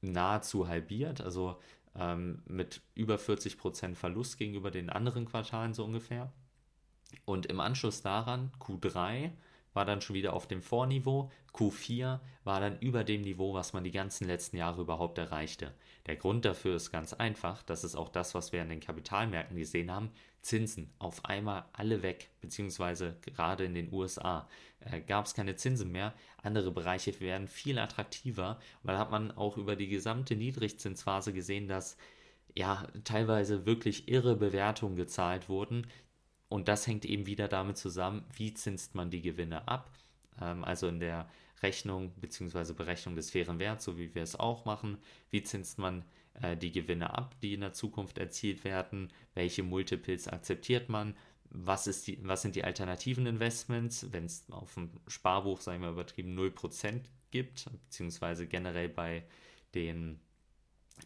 [0.00, 1.60] nahezu halbiert, also
[1.96, 6.32] ähm, mit über 40% Verlust gegenüber den anderen Quartalen so ungefähr.
[7.24, 9.30] Und im Anschluss daran, Q3,
[9.74, 13.84] war dann schon wieder auf dem Vorniveau, Q4 war dann über dem Niveau, was man
[13.84, 15.74] die ganzen letzten Jahre überhaupt erreichte.
[16.06, 19.56] Der Grund dafür ist ganz einfach, das ist auch das, was wir an den Kapitalmärkten
[19.56, 20.10] gesehen haben,
[20.42, 24.46] Zinsen auf einmal alle weg, beziehungsweise gerade in den USA
[24.80, 28.60] äh, gab es keine Zinsen mehr, andere Bereiche werden viel attraktiver.
[28.82, 31.96] Dann hat man auch über die gesamte Niedrigzinsphase gesehen, dass
[32.54, 35.86] ja teilweise wirklich irre Bewertungen gezahlt wurden,
[36.48, 39.90] und das hängt eben wieder damit zusammen, wie zinst man die Gewinne ab.
[40.40, 41.28] Ähm, also in der
[41.62, 42.72] Rechnung bzw.
[42.72, 44.98] Berechnung des fairen Werts, so wie wir es auch machen.
[45.30, 46.04] Wie zinst man
[46.42, 49.12] äh, die Gewinne ab, die in der Zukunft erzielt werden?
[49.34, 51.16] Welche Multiples akzeptiert man?
[51.50, 55.90] Was, ist die, was sind die alternativen Investments, wenn es auf dem Sparbuch, sagen wir
[55.90, 59.24] übertrieben, 0% gibt, beziehungsweise generell bei
[59.74, 60.20] den,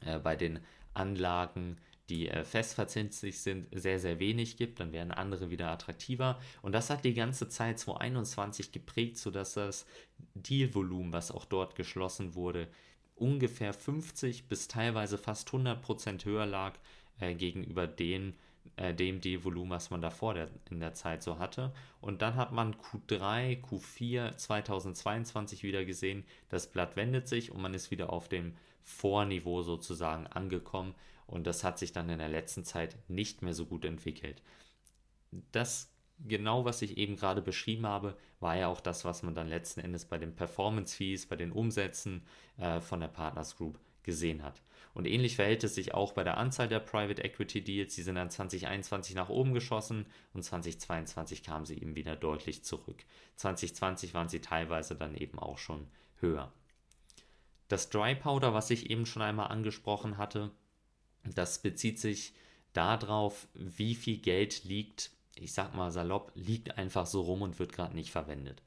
[0.00, 0.60] äh, bei den
[0.94, 1.78] Anlagen
[2.08, 6.38] die äh, festverzinslich sind, sehr, sehr wenig gibt, dann werden andere wieder attraktiver.
[6.62, 9.86] Und das hat die ganze Zeit 2021 geprägt, sodass das
[10.34, 12.68] Dealvolumen, was auch dort geschlossen wurde,
[13.14, 16.74] ungefähr 50 bis teilweise fast 100 Prozent höher lag
[17.20, 18.34] äh, gegenüber den,
[18.76, 21.74] äh, dem Dealvolumen, was man davor der, in der Zeit so hatte.
[22.00, 27.74] Und dann hat man Q3, Q4 2022 wieder gesehen, das Blatt wendet sich und man
[27.74, 30.94] ist wieder auf dem Vorniveau sozusagen angekommen
[31.28, 34.42] und das hat sich dann in der letzten Zeit nicht mehr so gut entwickelt.
[35.52, 35.92] Das
[36.26, 39.80] genau, was ich eben gerade beschrieben habe, war ja auch das, was man dann letzten
[39.80, 42.22] Endes bei den Performance Fees, bei den Umsätzen
[42.56, 44.62] äh, von der Partners Group gesehen hat.
[44.94, 47.94] Und ähnlich verhält es sich auch bei der Anzahl der Private Equity Deals.
[47.94, 53.04] Sie sind dann 2021 nach oben geschossen und 2022 kamen sie eben wieder deutlich zurück.
[53.36, 55.86] 2020 waren sie teilweise dann eben auch schon
[56.20, 56.52] höher.
[57.68, 60.50] Das Dry Powder, was ich eben schon einmal angesprochen hatte,
[61.36, 62.32] das bezieht sich
[62.72, 67.72] darauf, wie viel Geld liegt, ich sag mal salopp, liegt einfach so rum und wird
[67.72, 68.62] gerade nicht verwendet.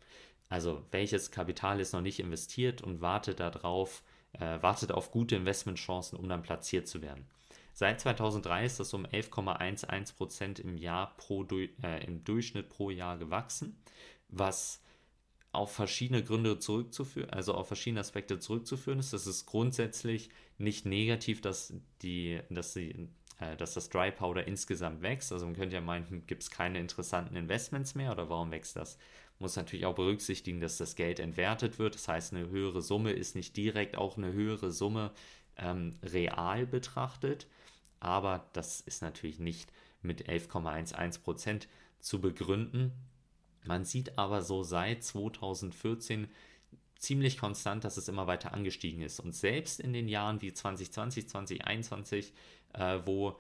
[0.49, 4.03] Also welches Kapital ist noch nicht investiert und wartet darauf,
[4.33, 7.25] äh, wartet auf gute Investmentchancen, um dann platziert zu werden.
[7.73, 13.81] Seit 2003 ist das um 11,11% im Jahr pro, äh, im Durchschnitt pro Jahr gewachsen,
[14.27, 14.81] was
[15.51, 19.13] auf verschiedene Gründe zurückzuführen, also auf verschiedene Aspekte zurückzuführen ist.
[19.13, 25.01] Das ist grundsätzlich nicht negativ, dass, die, dass, die, äh, dass das Dry Powder insgesamt
[25.01, 25.31] wächst.
[25.31, 28.97] Also man könnte ja meinen, gibt es keine interessanten Investments mehr oder warum wächst das?
[29.39, 31.95] Muss natürlich auch berücksichtigen, dass das Geld entwertet wird.
[31.95, 35.11] Das heißt, eine höhere Summe ist nicht direkt auch eine höhere Summe
[35.57, 37.47] ähm, real betrachtet.
[37.99, 41.67] Aber das ist natürlich nicht mit 11,11%
[41.99, 42.93] zu begründen.
[43.65, 46.27] Man sieht aber so seit 2014
[47.01, 49.19] ziemlich konstant, dass es immer weiter angestiegen ist.
[49.19, 52.31] Und selbst in den Jahren wie 2020, 2021,
[52.73, 53.39] äh, wo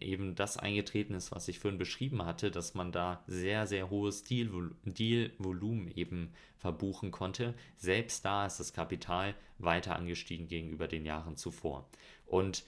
[0.00, 4.22] eben das eingetreten ist, was ich vorhin beschrieben hatte, dass man da sehr, sehr hohes
[4.22, 11.88] Deal-Volumen eben verbuchen konnte, selbst da ist das Kapital weiter angestiegen gegenüber den Jahren zuvor.
[12.26, 12.64] Und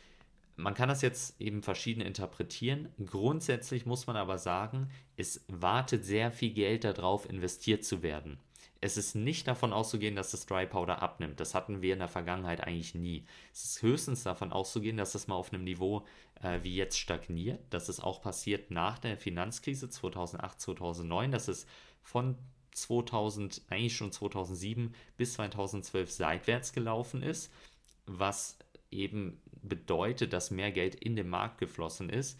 [0.58, 2.88] man kann das jetzt eben verschieden interpretieren.
[3.04, 8.40] Grundsätzlich muss man aber sagen, es wartet sehr viel Geld darauf, investiert zu werden.
[8.80, 11.38] Es ist nicht davon auszugehen, dass das Dry Powder abnimmt.
[11.38, 13.24] Das hatten wir in der Vergangenheit eigentlich nie.
[13.52, 16.04] Es ist höchstens davon auszugehen, dass das mal auf einem Niveau
[16.42, 17.60] äh, wie jetzt stagniert.
[17.70, 21.30] Das ist auch passiert nach der Finanzkrise 2008, 2009.
[21.30, 21.68] Das ist
[22.02, 22.36] von
[22.72, 27.52] 2000, eigentlich schon 2007 bis 2012 seitwärts gelaufen ist,
[28.06, 28.58] was
[28.90, 32.38] eben bedeutet, dass mehr Geld in den Markt geflossen ist,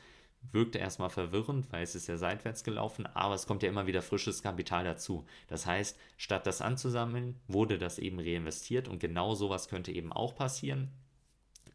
[0.53, 4.03] wirkte erstmal verwirrend, weil es ist ja seitwärts gelaufen, aber es kommt ja immer wieder
[4.03, 5.27] frisches Kapital dazu.
[5.49, 10.35] Das heißt, statt das anzusammeln, wurde das eben reinvestiert und genau sowas könnte eben auch
[10.35, 10.91] passieren.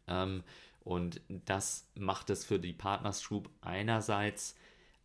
[0.06, 0.42] Ähm,
[0.80, 4.56] und das macht es für die Partners Group einerseits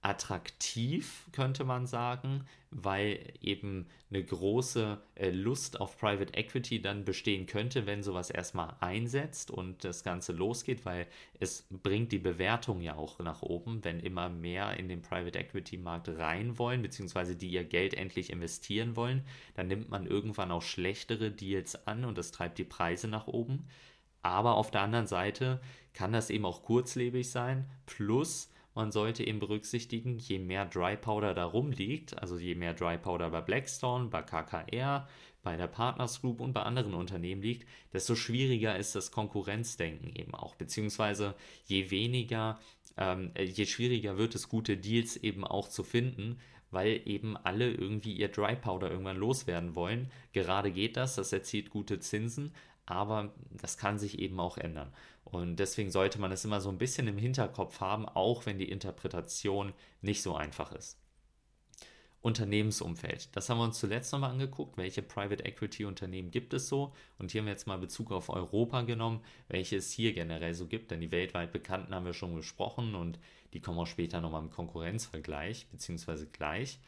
[0.02, 7.48] attraktiv, könnte man sagen, weil eben eine große äh, Lust auf Private Equity dann bestehen
[7.48, 11.08] könnte, wenn sowas erstmal einsetzt und das Ganze losgeht, weil
[11.40, 15.78] es bringt die Bewertung ja auch nach oben, wenn immer mehr in den Private Equity
[15.78, 19.26] Markt rein wollen, beziehungsweise die ihr Geld endlich investieren wollen,
[19.56, 23.68] dann nimmt man irgendwann auch schlechtere Deals an und das treibt die Preise nach oben.
[24.22, 25.62] Aber auf der anderen Seite
[25.94, 31.34] kann das eben auch kurzlebig sein, plus man sollte eben berücksichtigen, je mehr Dry Powder
[31.34, 35.06] da rumliegt, also je mehr Dry Powder bei Blackstone, bei KKR,
[35.44, 40.34] bei der Partners Group und bei anderen Unternehmen liegt, desto schwieriger ist das Konkurrenzdenken eben
[40.34, 40.56] auch.
[40.56, 42.58] Beziehungsweise je weniger,
[42.96, 46.40] ähm, äh, je schwieriger wird es, gute Deals eben auch zu finden,
[46.72, 50.10] weil eben alle irgendwie ihr Dry Powder irgendwann loswerden wollen.
[50.32, 52.54] Gerade geht das, das erzielt gute Zinsen,
[52.90, 54.94] aber das kann sich eben auch ändern.
[55.24, 58.70] Und deswegen sollte man es immer so ein bisschen im Hinterkopf haben, auch wenn die
[58.70, 60.98] Interpretation nicht so einfach ist.
[62.22, 63.30] Unternehmensumfeld.
[63.36, 64.78] Das haben wir uns zuletzt nochmal angeguckt.
[64.78, 66.94] Welche Private Equity Unternehmen gibt es so?
[67.18, 70.68] Und hier haben wir jetzt mal Bezug auf Europa genommen, welche es hier generell so
[70.68, 70.92] gibt.
[70.92, 73.20] Denn die weltweit bekannten haben wir schon gesprochen und
[73.54, 76.80] die kommen auch später nochmal im Konkurrenzvergleich, beziehungsweise gleich.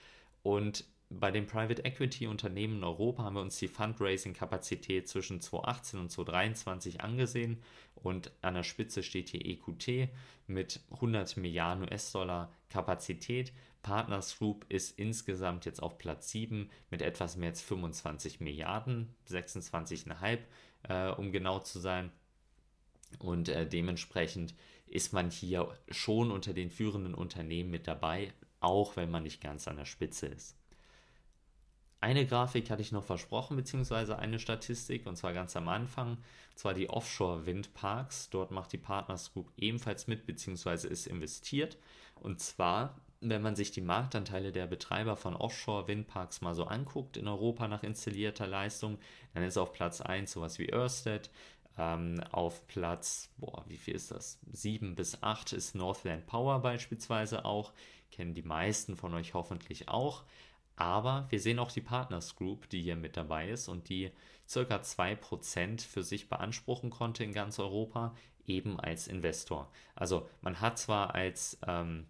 [0.43, 0.84] Und
[1.20, 6.09] bei den Private Equity Unternehmen in Europa haben wir uns die Fundraising-Kapazität zwischen 2018 und
[6.09, 7.62] 2023 angesehen
[7.95, 10.09] und an der Spitze steht hier EQT
[10.47, 13.51] mit 100 Milliarden US-Dollar Kapazität.
[13.82, 20.39] Partners Group ist insgesamt jetzt auf Platz 7 mit etwas mehr als 25 Milliarden, 26,5
[20.84, 22.12] äh, um genau zu sein.
[23.20, 24.55] Und äh, dementsprechend
[24.88, 29.68] ist man hier schon unter den führenden Unternehmen mit dabei, auch wenn man nicht ganz
[29.68, 30.61] an der Spitze ist.
[32.02, 36.60] Eine Grafik hatte ich noch versprochen, beziehungsweise eine Statistik, und zwar ganz am Anfang, und
[36.60, 38.30] zwar die Offshore-Windparks.
[38.32, 41.78] Dort macht die Partners Group ebenfalls mit, beziehungsweise ist investiert.
[42.16, 47.28] Und zwar wenn man sich die Marktanteile der Betreiber von Offshore-Windparks mal so anguckt in
[47.28, 48.97] Europa nach installierter Leistung,
[49.34, 51.30] dann ist auf Platz 1 sowas wie Ørsted,
[51.78, 54.39] ähm, auf Platz, boah, wie viel ist das?
[54.52, 57.72] 7 bis 8 ist Northland Power beispielsweise auch,
[58.10, 60.24] kennen die meisten von euch hoffentlich auch.
[60.82, 64.09] Aber wir sehen auch die Partners Group, die hier mit dabei ist und die
[64.49, 68.15] circa 2% für sich beanspruchen konnte in ganz Europa,
[68.47, 69.71] eben als Investor.
[69.93, 72.07] Also man hat zwar als ähm,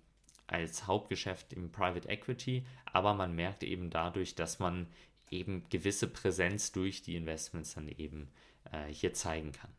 [0.47, 4.87] als Hauptgeschäft im Private Equity, aber man merkt eben dadurch, dass man
[5.29, 8.29] eben gewisse Präsenz durch die Investments dann eben
[8.71, 9.71] äh, hier zeigen kann.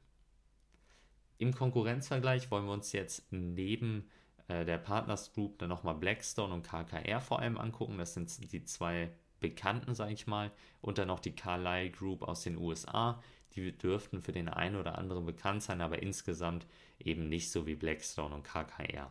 [1.38, 4.10] Im Konkurrenzvergleich wollen wir uns jetzt neben
[4.52, 7.98] äh, der Partners Group dann nochmal Blackstone und KKR vor allem angucken.
[7.98, 10.50] Das sind die zwei bekannten, sage ich mal,
[10.80, 13.22] und dann noch die Carlyle Group aus den USA.
[13.54, 16.66] Die dürften für den einen oder anderen bekannt sein, aber insgesamt
[16.98, 19.10] eben nicht so wie Blackstone und KKR.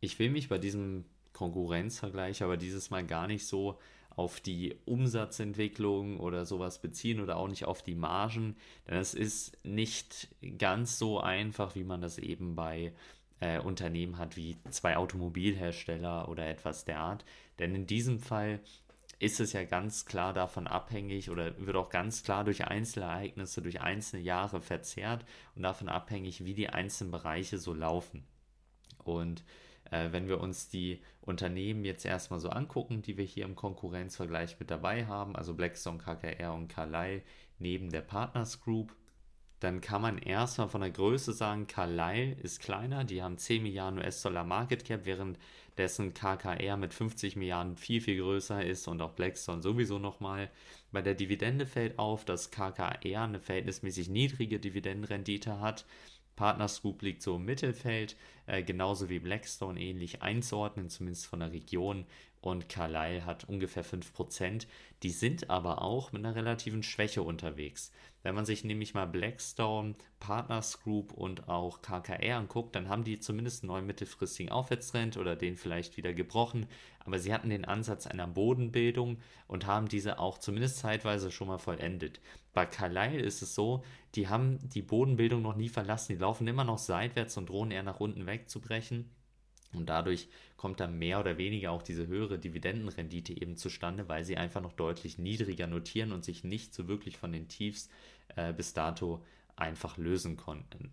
[0.00, 3.78] Ich will mich bei diesem Konkurrenzvergleich aber dieses Mal gar nicht so
[4.10, 8.56] auf die Umsatzentwicklung oder sowas beziehen oder auch nicht auf die Margen,
[8.86, 10.28] denn es ist nicht
[10.58, 12.92] ganz so einfach, wie man das eben bei
[13.40, 17.24] äh, Unternehmen hat wie zwei Automobilhersteller oder etwas der Art.
[17.58, 18.60] Denn in diesem Fall
[19.18, 23.80] ist es ja ganz klar davon abhängig oder wird auch ganz klar durch Einzelereignisse, durch
[23.80, 25.24] einzelne Jahre verzerrt
[25.54, 28.24] und davon abhängig, wie die einzelnen Bereiche so laufen.
[29.04, 29.44] Und
[29.90, 34.58] äh, wenn wir uns die Unternehmen jetzt erstmal so angucken, die wir hier im Konkurrenzvergleich
[34.58, 37.22] mit dabei haben, also Blackstone, KKR und Carlyle
[37.58, 38.94] neben der Partners Group,
[39.64, 43.98] dann kann man erstmal von der Größe sagen, Carlyle ist kleiner, die haben 10 Milliarden
[43.98, 45.38] US-Dollar Market Cap, während
[45.78, 50.50] dessen KKR mit 50 Milliarden viel, viel größer ist und auch Blackstone sowieso nochmal.
[50.92, 55.84] Bei der Dividende fällt auf, dass KKR eine verhältnismäßig niedrige Dividendenrendite hat
[56.36, 58.16] Partners Group liegt so im Mittelfeld,
[58.46, 62.06] äh, genauso wie Blackstone ähnlich einzuordnen, zumindest von der Region.
[62.40, 64.66] Und Carlyle hat ungefähr 5%.
[65.02, 67.90] Die sind aber auch mit einer relativen Schwäche unterwegs.
[68.22, 73.18] Wenn man sich nämlich mal Blackstone, Partners Group und auch KKR anguckt, dann haben die
[73.18, 76.66] zumindest einen neuen mittelfristigen Aufwärtstrend oder den vielleicht wieder gebrochen.
[77.00, 81.58] Aber sie hatten den Ansatz einer Bodenbildung und haben diese auch zumindest zeitweise schon mal
[81.58, 82.20] vollendet.
[82.52, 86.12] Bei Carlyle ist es so, die haben die Bodenbildung noch nie verlassen.
[86.12, 89.10] Die laufen immer noch seitwärts und drohen eher nach unten wegzubrechen.
[89.72, 94.36] Und dadurch kommt dann mehr oder weniger auch diese höhere Dividendenrendite eben zustande, weil sie
[94.36, 97.88] einfach noch deutlich niedriger notieren und sich nicht so wirklich von den Tiefs
[98.36, 99.24] äh, bis dato
[99.56, 100.92] einfach lösen konnten.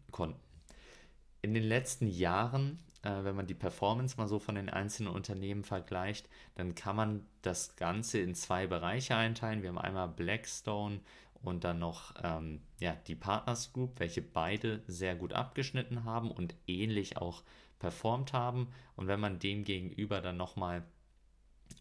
[1.43, 5.63] In den letzten Jahren, äh, wenn man die Performance mal so von den einzelnen Unternehmen
[5.63, 9.61] vergleicht, dann kann man das Ganze in zwei Bereiche einteilen.
[9.61, 11.01] Wir haben einmal Blackstone
[11.43, 16.55] und dann noch ähm, ja, die Partners Group, welche beide sehr gut abgeschnitten haben und
[16.67, 17.43] ähnlich auch
[17.79, 18.67] performt haben.
[18.95, 20.83] Und wenn man dem gegenüber dann nochmal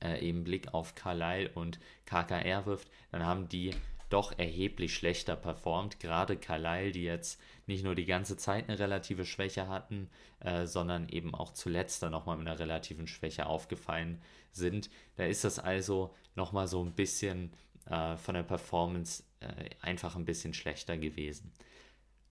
[0.03, 3.75] äh, eben Blick auf Carlyle und KKR wirft, dann haben die
[4.09, 6.01] doch erheblich schlechter performt.
[6.01, 11.09] Gerade Carlyle, die jetzt nicht nur die ganze Zeit eine relative Schwäche hatten, äh, sondern
[11.09, 14.91] eben auch zuletzt dann nochmal mit einer relativen Schwäche aufgefallen sind.
[15.17, 17.53] Da ist das also nochmal so ein bisschen
[17.87, 21.53] äh, von der Performance äh, einfach ein bisschen schlechter gewesen.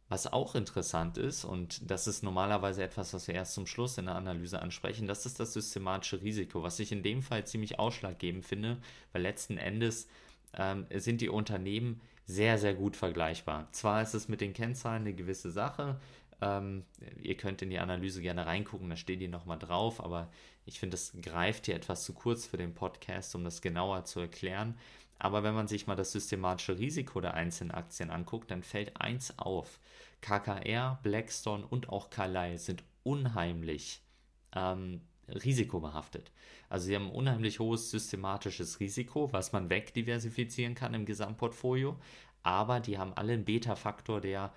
[0.10, 4.06] Was auch interessant ist, und das ist normalerweise etwas, was wir erst zum Schluss in
[4.06, 8.44] der Analyse ansprechen, das ist das systematische Risiko, was ich in dem Fall ziemlich ausschlaggebend
[8.44, 8.78] finde,
[9.12, 10.08] weil letzten Endes
[10.58, 13.68] ähm, sind die Unternehmen sehr, sehr gut vergleichbar.
[13.72, 16.00] Zwar ist es mit den Kennzahlen eine gewisse Sache,
[16.42, 16.86] ähm,
[17.22, 20.32] ihr könnt in die Analyse gerne reingucken, da steht die nochmal drauf, aber
[20.66, 24.22] ich finde, das greift hier etwas zu kurz für den Podcast, um das genauer zu
[24.22, 24.78] erklären.
[25.20, 29.38] Aber wenn man sich mal das systematische Risiko der einzelnen Aktien anguckt, dann fällt eins
[29.38, 29.80] auf.
[30.22, 34.02] KKR, Blackstone und auch Carlyle sind unheimlich
[34.56, 36.32] ähm, risikobehaftet.
[36.70, 42.00] Also sie haben ein unheimlich hohes systematisches Risiko, was man wegdiversifizieren kann im Gesamtportfolio,
[42.44, 44.54] aber die haben alle einen Beta-Faktor, der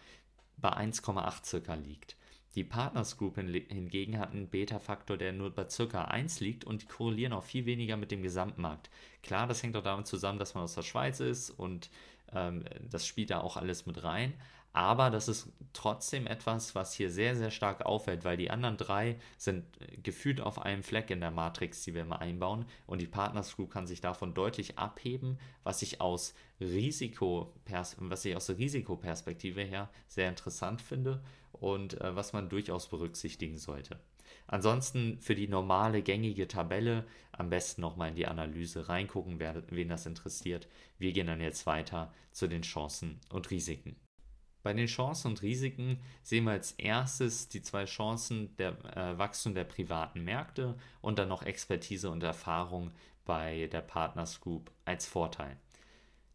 [0.56, 2.16] bei 1,8 circa liegt.
[2.54, 6.04] Die Partners Group hingegen hat einen Beta-Faktor, der nur bei ca.
[6.04, 8.90] 1 liegt und die korrelieren auch viel weniger mit dem Gesamtmarkt.
[9.22, 11.88] Klar, das hängt auch damit zusammen, dass man aus der Schweiz ist und
[12.34, 14.34] ähm, das spielt da auch alles mit rein.
[14.74, 19.18] Aber das ist trotzdem etwas, was hier sehr, sehr stark auffällt, weil die anderen drei
[19.36, 19.64] sind
[20.02, 22.64] gefühlt auf einem Fleck in der Matrix, die wir mal einbauen.
[22.86, 27.52] Und die Partners Group kann sich davon deutlich abheben, was ich aus Risiko,
[27.98, 31.22] was ich aus der Risikoperspektive her sehr interessant finde
[31.62, 34.00] und äh, was man durchaus berücksichtigen sollte.
[34.46, 39.88] Ansonsten für die normale gängige Tabelle am besten nochmal in die Analyse reingucken, wer, wen
[39.88, 40.68] das interessiert.
[40.98, 43.96] Wir gehen dann jetzt weiter zu den Chancen und Risiken.
[44.62, 49.54] Bei den Chancen und Risiken sehen wir als erstes die zwei Chancen der äh, Wachstum
[49.54, 52.92] der privaten Märkte und dann noch Expertise und Erfahrung
[53.24, 55.56] bei der Partners Group als Vorteil.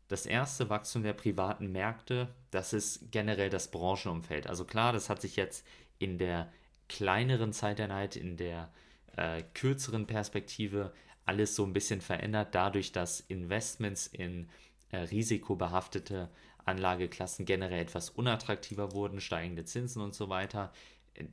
[0.08, 4.48] Das erste Wachstum der privaten Märkte, das ist generell das Branchenumfeld.
[4.48, 5.66] Also klar, das hat sich jetzt
[6.00, 6.52] in der
[6.88, 8.72] kleineren Zeiteinheit, in der
[9.18, 10.94] äh, kürzeren Perspektive
[11.26, 14.50] alles so ein bisschen verändert, dadurch, dass Investments in
[14.92, 16.30] äh, risikobehaftete
[16.64, 20.72] Anlageklassen generell etwas unattraktiver wurden, steigende Zinsen und so weiter.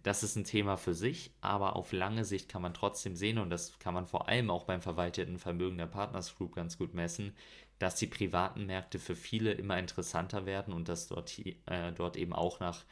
[0.03, 3.51] Das ist ein Thema für sich, aber auf lange Sicht kann man trotzdem sehen, und
[3.51, 7.35] das kann man vor allem auch beim verwalteten Vermögen der Partners Group ganz gut messen,
[7.79, 12.33] dass die privaten Märkte für viele immer interessanter werden und dass dort, äh, dort eben
[12.33, 12.85] auch nach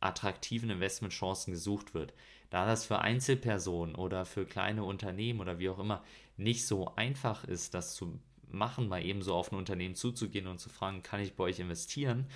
[0.00, 2.12] attraktiven Investmentchancen gesucht wird.
[2.50, 6.04] Da das für Einzelpersonen oder für kleine Unternehmen oder wie auch immer
[6.36, 10.60] nicht so einfach ist, das zu machen, mal eben so auf ein Unternehmen zuzugehen und
[10.60, 12.26] zu fragen, kann ich bei euch investieren,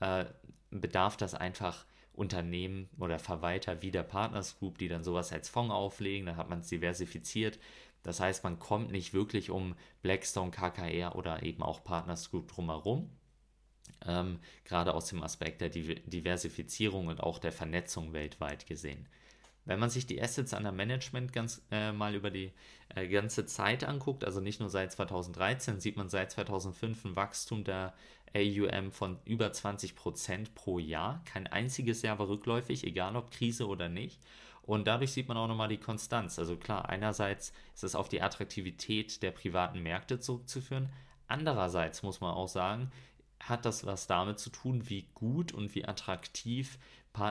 [0.00, 0.26] äh,
[0.70, 5.74] bedarf das einfach Unternehmen oder Verwalter wie der Partners Group, die dann sowas als Fonds
[5.74, 7.58] auflegen, dann hat man es diversifiziert.
[8.04, 13.10] Das heißt, man kommt nicht wirklich um Blackstone, KKR oder eben auch Partners Group drumherum.
[14.06, 19.08] Ähm, gerade aus dem Aspekt der Diversifizierung und auch der Vernetzung weltweit gesehen.
[19.64, 22.52] Wenn man sich die Assets under Management ganz äh, mal über die
[22.94, 27.64] äh, ganze Zeit anguckt, also nicht nur seit 2013, sieht man seit 2005 ein Wachstum
[27.64, 27.94] der
[28.36, 31.22] AUM von über 20% pro Jahr.
[31.24, 34.20] Kein einziges Jahr war rückläufig, egal ob Krise oder nicht.
[34.66, 36.38] Und dadurch sieht man auch nochmal die Konstanz.
[36.38, 40.88] Also klar, einerseits ist es auf die Attraktivität der privaten Märkte zurückzuführen.
[41.28, 42.90] Andererseits muss man auch sagen,
[43.40, 46.78] hat das was damit zu tun, wie gut und wie attraktiv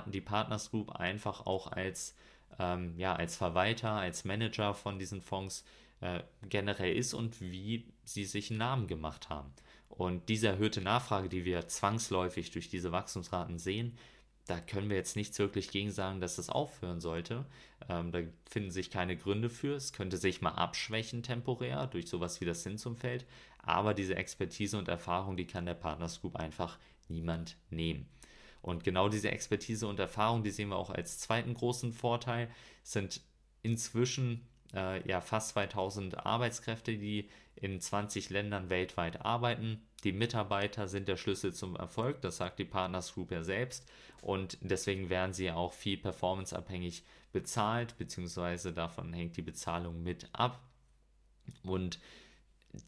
[0.06, 2.16] die Partners Group einfach auch als,
[2.60, 5.66] ähm, ja, als Verwalter, als Manager von diesen Fonds
[6.02, 9.52] äh, generell ist und wie sie sich einen Namen gemacht haben.
[9.90, 13.98] Und diese erhöhte Nachfrage, die wir zwangsläufig durch diese Wachstumsraten sehen,
[14.46, 17.46] da können wir jetzt nichts wirklich gegen sagen, dass das aufhören sollte.
[17.88, 18.20] Ähm, da
[18.50, 19.76] finden sich keine Gründe für.
[19.76, 23.26] Es könnte sich mal abschwächen temporär durch sowas wie das Zinsumfeld.
[23.60, 26.78] Aber diese Expertise und Erfahrung, die kann der Partners Group einfach
[27.08, 28.08] niemand nehmen.
[28.62, 32.50] Und genau diese Expertise und Erfahrung, die sehen wir auch als zweiten großen Vorteil,
[32.82, 33.22] sind
[33.62, 39.82] inzwischen äh, ja fast 2000 Arbeitskräfte, die in 20 Ländern weltweit arbeiten.
[40.04, 43.90] Die Mitarbeiter sind der Schlüssel zum Erfolg, das sagt die Partners Group ja selbst.
[44.22, 50.62] Und deswegen werden sie auch viel performanceabhängig bezahlt, beziehungsweise davon hängt die Bezahlung mit ab.
[51.64, 52.00] Und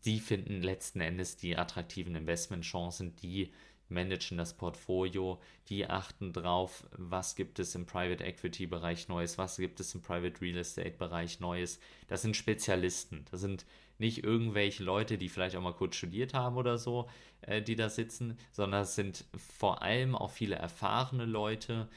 [0.05, 3.53] die finden letzten Endes die attraktiven Investmentchancen, die
[3.89, 9.57] managen das Portfolio, die achten drauf, was gibt es im Private Equity Bereich Neues, was
[9.57, 11.79] gibt es im Private Real Estate Bereich Neues.
[12.07, 13.65] Das sind Spezialisten, das sind
[13.97, 17.09] nicht irgendwelche Leute, die vielleicht auch mal kurz studiert haben oder so,
[17.41, 21.87] äh, die da sitzen, sondern es sind vor allem auch viele erfahrene Leute,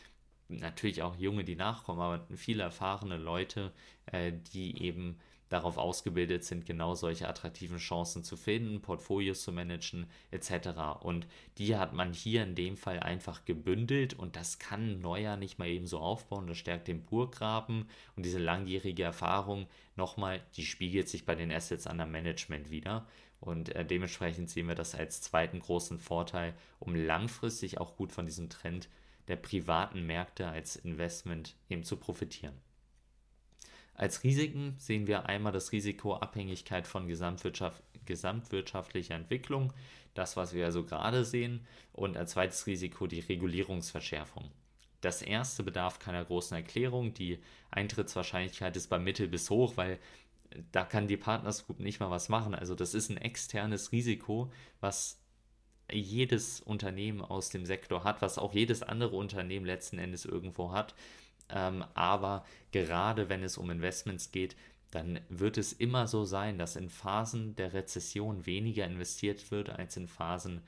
[0.49, 3.72] natürlich auch junge, die nachkommen, aber viele erfahrene Leute,
[4.07, 5.18] äh, die eben
[5.49, 11.01] darauf ausgebildet sind, genau solche attraktiven Chancen zu finden, Portfolios zu managen etc.
[11.01, 11.27] Und
[11.57, 15.69] die hat man hier in dem Fall einfach gebündelt und das kann Neuer nicht mal
[15.69, 16.47] eben so aufbauen.
[16.47, 21.87] Das stärkt den Burggraben und diese langjährige Erfahrung nochmal, die spiegelt sich bei den Assets
[21.87, 23.07] under Management wieder.
[23.41, 28.27] Und äh, dementsprechend sehen wir das als zweiten großen Vorteil, um langfristig auch gut von
[28.27, 28.89] diesem Trend
[29.29, 32.55] der privaten Märkte als Investment eben zu profitieren.
[33.99, 39.73] Als Risiken sehen wir einmal das Risiko Abhängigkeit von Gesamtwirtschaft, gesamtwirtschaftlicher Entwicklung,
[40.15, 44.53] das, was wir also gerade sehen, und als zweites Risiko die Regulierungsverschärfung.
[45.01, 47.13] Das erste bedarf keiner großen Erklärung.
[47.13, 47.41] Die
[47.73, 49.99] Eintrittswahrscheinlichkeit ist bei mittel bis hoch, weil
[50.71, 52.55] da kann die Partners Group nicht mal was machen.
[52.55, 55.21] Also das ist ein externes Risiko, was
[55.91, 60.95] jedes Unternehmen aus dem Sektor hat, was auch jedes andere Unternehmen letzten Endes irgendwo hat
[61.51, 64.57] Ähm, aber gerade wenn es um Investments geht,
[64.91, 69.97] dann wird es immer so sein, dass in Phasen der Rezession weniger investiert wird als
[69.97, 70.63] in Phasen,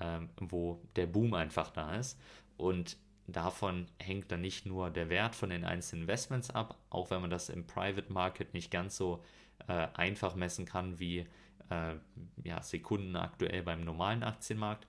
[0.00, 2.18] ähm, wo der Boom einfach da ist.
[2.56, 7.20] Und davon hängt dann nicht nur der Wert von den einzelnen Investments ab, auch wenn
[7.20, 9.24] man das im Private Market nicht ganz so
[9.66, 11.26] äh, einfach messen kann wie
[11.70, 11.94] äh,
[12.44, 14.86] ja, Sekunden aktuell beim normalen Aktienmarkt.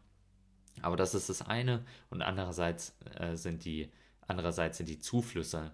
[0.81, 3.89] Aber das ist das eine und andererseits äh, sind die
[4.27, 5.71] andererseits sind die Zuflüsse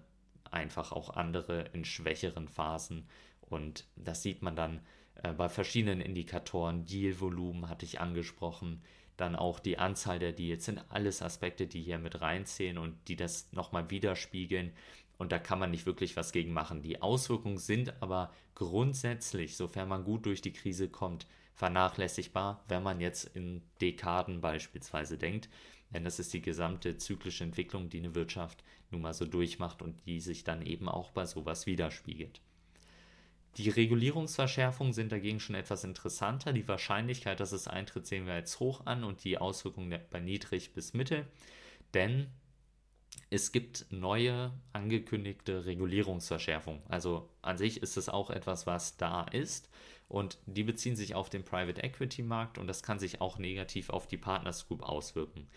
[0.50, 3.08] einfach auch andere in schwächeren Phasen
[3.40, 4.80] und das sieht man dann
[5.22, 6.84] äh, bei verschiedenen Indikatoren.
[6.84, 8.82] Dealvolumen hatte ich angesprochen,
[9.16, 13.16] dann auch die Anzahl der Deals sind alles Aspekte, die hier mit reinzählen und die
[13.16, 14.72] das nochmal widerspiegeln.
[15.18, 16.82] Und da kann man nicht wirklich was gegen machen.
[16.82, 23.00] Die Auswirkungen sind aber grundsätzlich, sofern man gut durch die Krise kommt, vernachlässigbar, wenn man
[23.00, 25.48] jetzt in Dekaden beispielsweise denkt.
[25.92, 30.06] Denn das ist die gesamte zyklische Entwicklung, die eine Wirtschaft nun mal so durchmacht und
[30.06, 32.40] die sich dann eben auch bei sowas widerspiegelt.
[33.58, 36.54] Die Regulierungsverschärfungen sind dagegen schon etwas interessanter.
[36.54, 40.72] Die Wahrscheinlichkeit, dass es eintritt, sehen wir jetzt hoch an und die Auswirkungen bei niedrig
[40.72, 41.26] bis mittel.
[41.92, 42.28] Denn
[43.28, 46.82] es gibt neue angekündigte Regulierungsverschärfungen.
[46.88, 49.68] Also an sich ist es auch etwas, was da ist
[50.08, 53.90] und die beziehen sich auf den Private Equity Markt und das kann sich auch negativ
[53.90, 55.48] auf die Partners Group auswirken.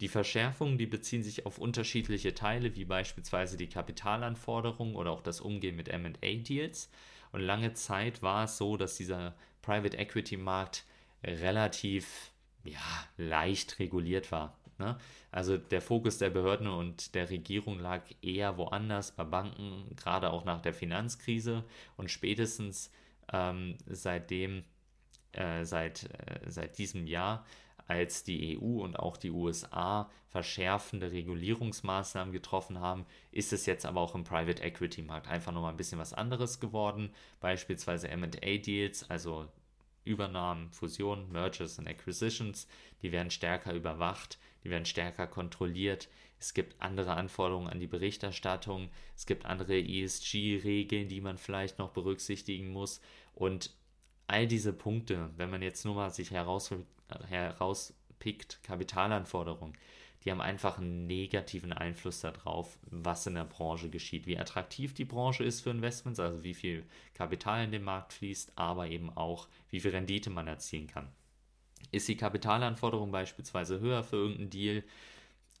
[0.00, 5.40] Die Verschärfungen, die beziehen sich auf unterschiedliche Teile, wie beispielsweise die Kapitalanforderungen oder auch das
[5.40, 6.90] Umgehen mit MA-Deals.
[7.32, 10.84] Und lange Zeit war es so, dass dieser Private Equity Markt
[11.24, 12.30] relativ
[12.64, 12.80] ja,
[13.16, 14.56] leicht reguliert war.
[14.78, 14.96] Ne?
[15.32, 20.44] Also der Fokus der Behörden und der Regierung lag eher woanders, bei Banken, gerade auch
[20.44, 21.64] nach der Finanzkrise.
[21.96, 22.92] Und spätestens
[23.32, 24.64] ähm, seitdem,
[25.32, 27.44] äh, seit, äh, seit diesem Jahr,
[27.88, 34.02] als die EU und auch die USA verschärfende Regulierungsmaßnahmen getroffen haben, ist es jetzt aber
[34.02, 37.10] auch im Private Equity Markt einfach nochmal ein bisschen was anderes geworden.
[37.40, 39.48] Beispielsweise MA-Deals, also
[40.04, 42.68] Übernahmen, Fusionen, Mergers und Acquisitions,
[43.02, 46.08] die werden stärker überwacht, die werden stärker kontrolliert.
[46.38, 51.90] Es gibt andere Anforderungen an die Berichterstattung, es gibt andere ESG-Regeln, die man vielleicht noch
[51.90, 53.00] berücksichtigen muss.
[53.34, 53.74] Und
[54.26, 56.70] all diese Punkte, wenn man jetzt nur mal sich heraus,
[57.28, 59.76] herauspickt, Kapitalanforderungen,
[60.24, 65.04] die haben einfach einen negativen Einfluss darauf, was in der Branche geschieht, wie attraktiv die
[65.04, 66.84] Branche ist für Investments, also wie viel
[67.14, 71.08] Kapital in den Markt fließt, aber eben auch, wie viel Rendite man erzielen kann.
[71.92, 74.84] Ist die Kapitalanforderung beispielsweise höher für irgendeinen Deal,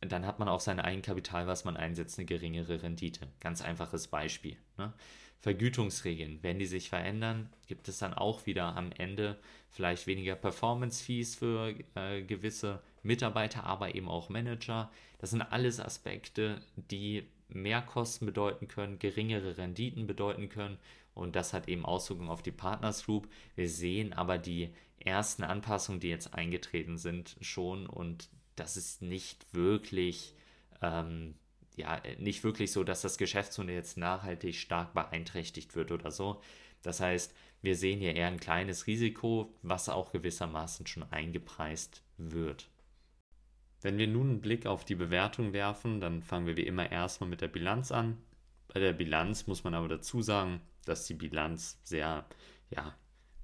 [0.00, 3.28] dann hat man auf sein Eigenkapital, was man einsetzt, eine geringere Rendite.
[3.40, 4.56] Ganz einfaches Beispiel.
[4.76, 4.92] Ne?
[5.40, 9.38] Vergütungsregeln, wenn die sich verändern, gibt es dann auch wieder am Ende
[9.70, 14.90] vielleicht weniger Performance-Fees für äh, gewisse Mitarbeiter, aber eben auch Manager.
[15.18, 20.78] Das sind alles Aspekte, die mehr Kosten bedeuten können, geringere Renditen bedeuten können
[21.14, 23.28] und das hat eben Auswirkungen auf die Partners Group.
[23.54, 29.46] Wir sehen aber die ersten Anpassungen, die jetzt eingetreten sind, schon und das ist nicht
[29.52, 30.34] wirklich
[30.82, 31.34] ähm,
[31.78, 36.40] ja, nicht wirklich so, dass das Geschäftsmodell jetzt nachhaltig stark beeinträchtigt wird oder so.
[36.82, 42.68] Das heißt, wir sehen hier eher ein kleines Risiko, was auch gewissermaßen schon eingepreist wird.
[43.80, 47.30] Wenn wir nun einen Blick auf die Bewertung werfen, dann fangen wir wie immer erstmal
[47.30, 48.18] mit der Bilanz an.
[48.68, 52.26] Bei der Bilanz muss man aber dazu sagen, dass die Bilanz sehr,
[52.70, 52.94] ja,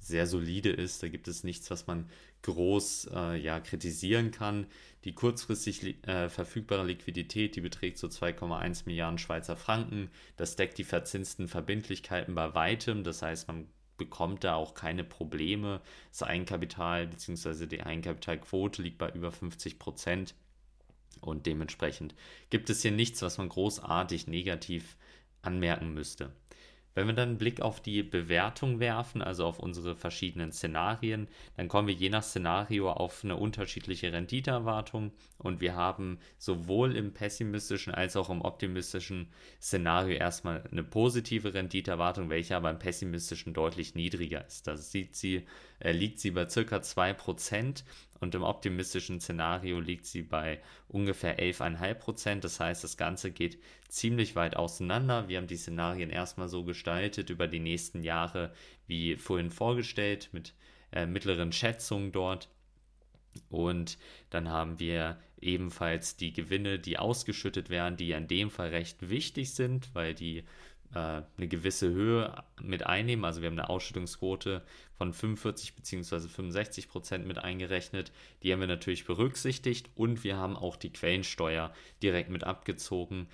[0.05, 1.02] sehr solide ist.
[1.02, 2.09] Da gibt es nichts, was man
[2.42, 4.66] groß äh, ja, kritisieren kann.
[5.05, 10.11] Die kurzfristig äh, verfügbare Liquidität, die beträgt so 2,1 Milliarden Schweizer Franken.
[10.36, 13.02] Das deckt die verzinsten Verbindlichkeiten bei weitem.
[13.02, 15.80] Das heißt, man bekommt da auch keine Probleme.
[16.11, 17.66] Das Eigenkapital bzw.
[17.66, 20.34] die Eigenkapitalquote liegt bei über 50 Prozent.
[21.20, 22.14] Und dementsprechend
[22.50, 24.96] gibt es hier nichts, was man großartig negativ
[25.40, 26.32] anmerken müsste.
[26.95, 31.68] Wenn wir dann einen Blick auf die Bewertung werfen, also auf unsere verschiedenen Szenarien, dann
[31.68, 37.95] kommen wir je nach Szenario auf eine unterschiedliche Renditeerwartung und wir haben sowohl im pessimistischen
[37.95, 39.28] als auch im optimistischen
[39.61, 44.66] Szenario erstmal eine positive Renditeerwartung, welche aber im pessimistischen deutlich niedriger ist.
[44.66, 45.47] Da sieht sie,
[45.93, 47.85] liegt sie bei circa 2%
[48.20, 52.45] und im optimistischen Szenario liegt sie bei ungefähr 11,5 Prozent.
[52.45, 53.59] Das heißt, das Ganze geht
[53.89, 55.28] ziemlich weit auseinander.
[55.28, 58.52] Wir haben die Szenarien erstmal so gestaltet über die nächsten Jahre,
[58.86, 60.55] wie vorhin vorgestellt, mit
[60.93, 62.48] äh, mittleren Schätzungen dort.
[63.51, 63.98] Und
[64.31, 69.52] dann haben wir ebenfalls die Gewinne, die ausgeschüttet werden, die in dem Fall recht wichtig
[69.52, 70.44] sind, weil die
[70.94, 73.24] äh, eine gewisse Höhe mit einnehmen.
[73.24, 74.62] Also wir haben eine Ausschüttungsquote
[74.97, 76.29] von 45 bzw.
[76.29, 78.12] 65 Prozent mit eingerechnet.
[78.43, 81.73] Die haben wir natürlich berücksichtigt und wir haben auch die Quellensteuer
[82.03, 83.29] direkt mit abgezogen,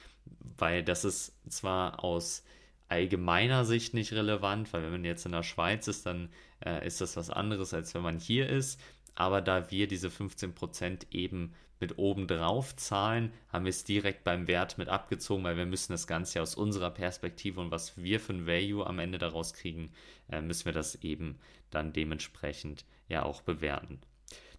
[0.57, 2.45] weil das ist zwar aus
[2.89, 6.29] allgemeiner Sicht nicht relevant, weil wenn man jetzt in der Schweiz ist, dann
[6.65, 8.81] äh, ist das was anderes, als wenn man hier ist.
[9.15, 14.47] Aber da wir diese 15% eben mit oben drauf zahlen, haben wir es direkt beim
[14.47, 18.35] Wert mit abgezogen, weil wir müssen das Ganze aus unserer Perspektive und was wir für
[18.35, 19.91] ein Value am Ende daraus kriegen,
[20.31, 21.39] äh, müssen wir das eben
[21.71, 24.01] dann dementsprechend ja auch bewerten.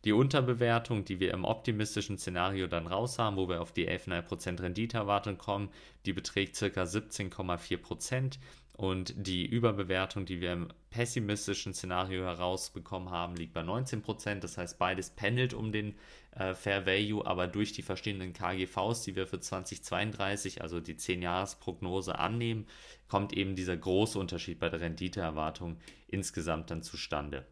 [0.04, 4.60] Die Unterbewertung, die wir im optimistischen Szenario dann raus haben, wo wir auf die 11,5%
[4.60, 5.70] Renditeerwartung kommen,
[6.06, 6.66] die beträgt ca.
[6.66, 8.40] 17,4%.
[8.74, 14.40] Und die Überbewertung, die wir im pessimistischen Szenario herausbekommen haben, liegt bei 19%.
[14.40, 15.94] Das heißt, beides pendelt um den
[16.32, 22.18] äh, Fair Value, aber durch die verschiedenen KGVs, die wir für 2032, also die 10-Jahres-Prognose
[22.18, 22.68] annehmen,
[23.08, 25.78] kommt eben dieser große Unterschied bei der Renditeerwartung
[26.08, 27.46] insgesamt dann zustande.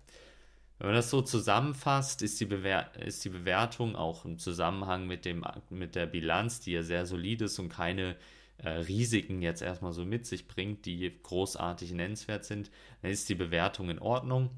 [0.77, 5.25] Wenn man das so zusammenfasst, ist die, Bewer ist die Bewertung auch im Zusammenhang mit,
[5.25, 8.15] dem, mit der Bilanz, die ja sehr solid ist und keine
[8.59, 13.35] äh, Risiken jetzt erstmal so mit sich bringt, die großartig nennenswert sind, dann ist die
[13.35, 14.51] Bewertung in Ordnung.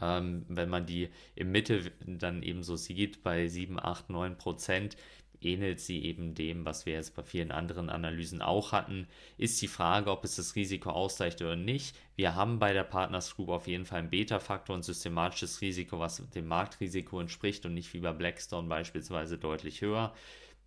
[0.00, 4.96] Ähm, wenn man die im Mittel dann eben so sieht, bei 7, 8, 9 Prozent,
[5.42, 9.06] ähnelt sie eben dem, was wir jetzt bei vielen anderen Analysen auch hatten.
[9.38, 11.96] Ist die Frage, ob es das Risiko ausreicht oder nicht.
[12.16, 16.22] Wir haben bei der Partners Group auf jeden Fall einen Beta-Faktor und systematisches Risiko, was
[16.34, 20.14] dem Marktrisiko entspricht und nicht wie bei Blackstone beispielsweise deutlich höher.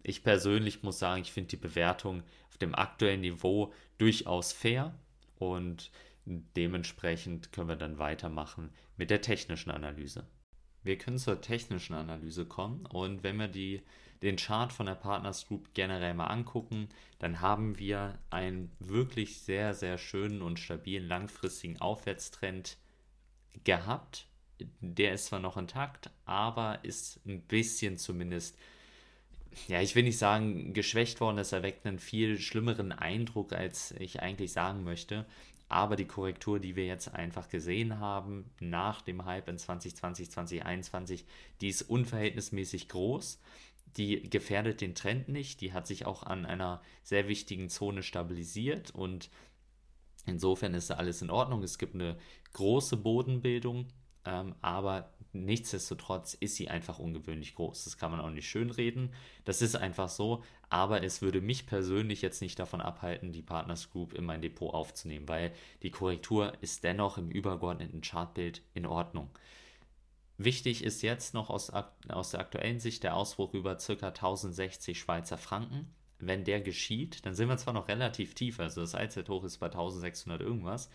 [0.02, 4.94] Ich persönlich muss sagen, ich finde die Bewertung auf dem aktuellen Niveau durchaus fair
[5.38, 5.92] und
[6.26, 10.28] dementsprechend können wir dann weitermachen mit der technischen Analyse.
[10.84, 13.82] Wir können zur technischen Analyse kommen und wenn wir die,
[14.22, 16.90] den Chart von der Partners Group generell mal angucken,
[17.20, 22.78] dann haben wir einen wirklich sehr, sehr schönen und stabilen langfristigen Aufwärtstrend
[23.64, 24.28] gehabt.
[24.82, 28.57] Der ist zwar noch intakt, aber ist ein bisschen zumindest
[29.68, 31.38] ja, ich will nicht sagen, geschwächt worden.
[31.38, 35.26] Das erweckt einen viel schlimmeren Eindruck, als ich eigentlich sagen möchte.
[35.74, 41.26] Aber die Korrektur, die wir jetzt einfach gesehen haben nach dem Hype in 2020, 2021,
[41.62, 43.41] die ist unverhältnismäßig groß.
[43.98, 45.62] Die gefährdet den Trend nicht.
[45.62, 49.32] Die hat sich auch an einer sehr wichtigen Zone stabilisiert und
[50.28, 51.64] insofern ist alles in Ordnung.
[51.64, 52.20] Es gibt eine
[52.52, 53.88] große Bodenbildung,
[54.26, 57.86] ähm, aber Nichtsdestotrotz ist sie einfach ungewöhnlich groß.
[57.86, 59.14] Das kann man auch nicht schönreden.
[59.46, 60.44] Das ist einfach so.
[60.70, 64.74] Aber es würde mich persönlich jetzt nicht davon abhalten, die Partners Group in mein Depot
[64.74, 65.52] aufzunehmen, weil
[65.82, 69.30] die Korrektur ist dennoch im übergeordneten Chartbild in Ordnung.
[70.38, 71.72] Wichtig ist jetzt noch aus,
[72.10, 74.08] aus der aktuellen Sicht der Ausbruch über ca.
[74.08, 75.94] 1060 Schweizer Franken.
[76.20, 79.66] Wenn der geschieht, dann sind wir zwar noch relativ tief, also das Allzeithoch ist bei
[79.68, 80.90] 1600 irgendwas,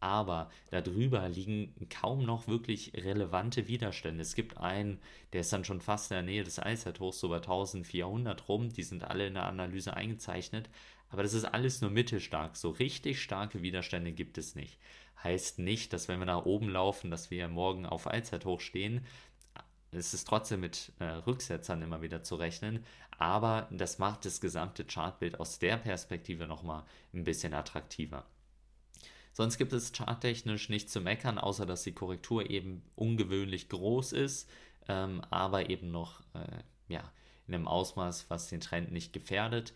[0.00, 4.22] aber darüber liegen kaum noch wirklich relevante Widerstände.
[4.22, 4.98] Es gibt einen,
[5.32, 8.82] der ist dann schon fast in der Nähe des Allzeithochs, so bei 1400 rum, die
[8.82, 10.70] sind alle in der Analyse eingezeichnet,
[11.10, 14.78] aber das ist alles nur mittelstark, so richtig starke Widerstände gibt es nicht.
[15.22, 19.04] Heißt nicht, dass wenn wir nach oben laufen, dass wir morgen auf Allzeithoch stehen,
[19.92, 22.84] es ist trotzdem mit äh, Rücksetzern immer wieder zu rechnen,
[23.18, 28.24] aber das macht das gesamte Chartbild aus der Perspektive nochmal ein bisschen attraktiver.
[29.32, 34.50] Sonst gibt es charttechnisch nichts zu meckern, außer dass die Korrektur eben ungewöhnlich groß ist,
[34.88, 37.10] ähm, aber eben noch äh, ja,
[37.46, 39.72] in einem Ausmaß, was den Trend nicht gefährdet.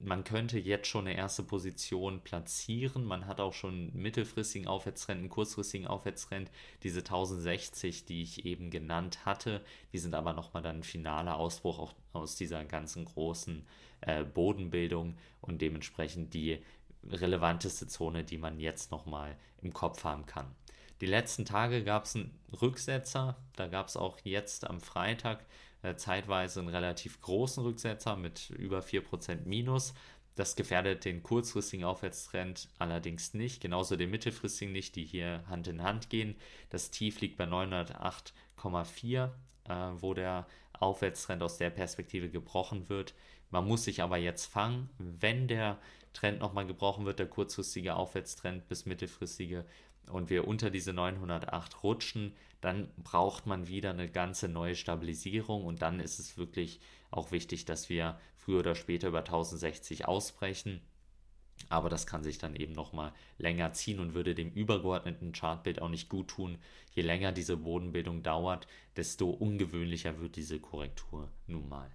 [0.00, 3.04] Man könnte jetzt schon eine erste Position platzieren.
[3.04, 6.52] Man hat auch schon mittelfristigen Aufwärtstrend, einen kurzfristigen Aufwärtstrend.
[6.84, 9.60] Diese 1060, die ich eben genannt hatte,
[9.92, 13.66] die sind aber nochmal dann ein finaler Ausbruch auch aus dieser ganzen großen
[14.02, 16.62] äh, Bodenbildung und dementsprechend die
[17.10, 20.54] relevanteste Zone, die man jetzt nochmal im Kopf haben kann.
[21.00, 25.44] Die letzten Tage gab es einen Rücksetzer, da gab es auch jetzt am Freitag
[25.82, 29.94] äh, zeitweise einen relativ großen Rücksetzer mit über 4% Minus.
[30.34, 35.82] Das gefährdet den kurzfristigen Aufwärtstrend allerdings nicht, genauso den mittelfristigen nicht, die hier Hand in
[35.82, 36.36] Hand gehen.
[36.70, 39.30] Das Tief liegt bei 908,4,
[39.64, 43.14] äh, wo der Aufwärtstrend aus der Perspektive gebrochen wird.
[43.50, 45.78] Man muss sich aber jetzt fangen, wenn der
[46.12, 49.64] Trend nochmal gebrochen wird, der kurzfristige Aufwärtstrend bis mittelfristige
[50.10, 55.82] und wir unter diese 908 rutschen, dann braucht man wieder eine ganze neue Stabilisierung und
[55.82, 56.80] dann ist es wirklich
[57.10, 60.80] auch wichtig, dass wir früher oder später über 1060 ausbrechen.
[61.68, 65.88] Aber das kann sich dann eben nochmal länger ziehen und würde dem übergeordneten Chartbild auch
[65.88, 66.58] nicht gut tun.
[66.94, 68.66] Je länger diese Bodenbildung dauert,
[68.96, 71.90] desto ungewöhnlicher wird diese Korrektur nun mal.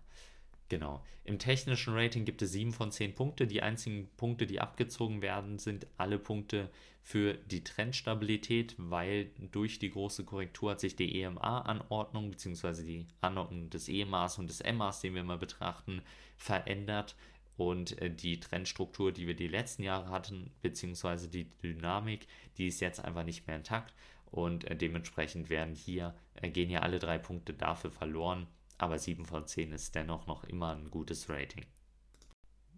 [0.73, 1.03] Genau.
[1.23, 3.45] Im technischen Rating gibt es 7 von 10 Punkte.
[3.45, 6.71] Die einzigen Punkte, die abgezogen werden, sind alle Punkte
[7.03, 12.83] für die Trendstabilität, weil durch die große Korrektur hat sich die EMA-Anordnung bzw.
[12.83, 16.01] die Anordnung des EMAs und des MAs, den wir mal betrachten,
[16.37, 17.15] verändert.
[17.55, 22.25] Und äh, die Trendstruktur, die wir die letzten Jahre hatten, beziehungsweise die Dynamik,
[22.57, 23.93] die ist jetzt einfach nicht mehr intakt.
[24.31, 28.47] Und äh, dementsprechend werden hier, äh, gehen hier alle drei Punkte dafür verloren
[28.83, 31.65] aber 7 von 10 ist dennoch noch immer ein gutes Rating.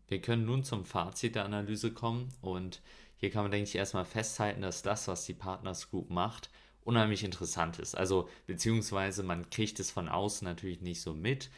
[0.08, 2.82] Wir können nun zum Fazit der Analyse kommen und
[3.18, 6.52] hier kann man, denke ich, erstmal festhalten, dass das, was die Partners Group macht,
[6.84, 7.96] unheimlich interessant ist.
[7.96, 11.50] Also, beziehungsweise man kriegt es von außen natürlich nicht so mit,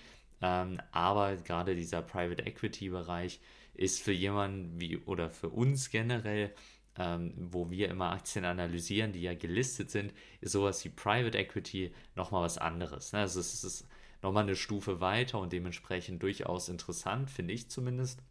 [0.42, 3.42] ähm, aber gerade dieser Private Equity Bereich
[3.74, 6.54] ist für jemanden wie oder für uns generell,
[6.98, 11.92] ähm, wo wir immer Aktien analysieren, die ja gelistet sind, ist sowas wie Private Equity
[12.16, 13.12] nochmal was anderes.
[13.12, 13.20] Ne?
[13.20, 13.88] Also, es ist
[14.28, 18.22] nochmal eine Stufe weiter und dementsprechend durchaus interessant, finde ich zumindest.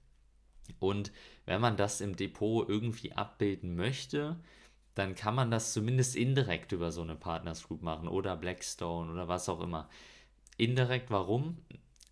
[0.78, 1.10] Und
[1.46, 4.36] wenn man das im Depot irgendwie abbilden möchte,
[4.94, 9.26] dann kann man das zumindest indirekt über so eine Partners Group machen oder Blackstone oder
[9.26, 9.88] was auch immer.
[10.58, 11.58] Indirekt, warum?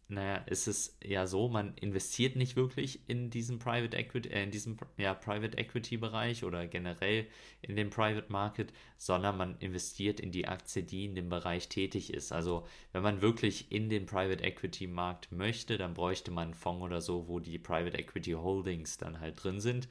[0.09, 4.51] Naja, es ist ja so, man investiert nicht wirklich in diesen Private Equity, äh, in
[4.51, 7.26] diesem ja, Private Equity Bereich oder generell
[7.62, 12.12] in den Private Market, sondern man investiert in die Aktie, die in dem Bereich tätig
[12.12, 12.32] ist.
[12.32, 16.82] Also wenn man wirklich in den Private Equity Markt möchte, dann bräuchte man einen Fonds
[16.82, 19.89] oder so, wo die Private Equity Holdings dann halt drin sind.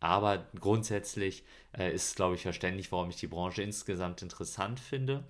[0.00, 5.24] Aber grundsätzlich äh, ist, glaube ich, verständlich, warum ich die Branche insgesamt interessant finde.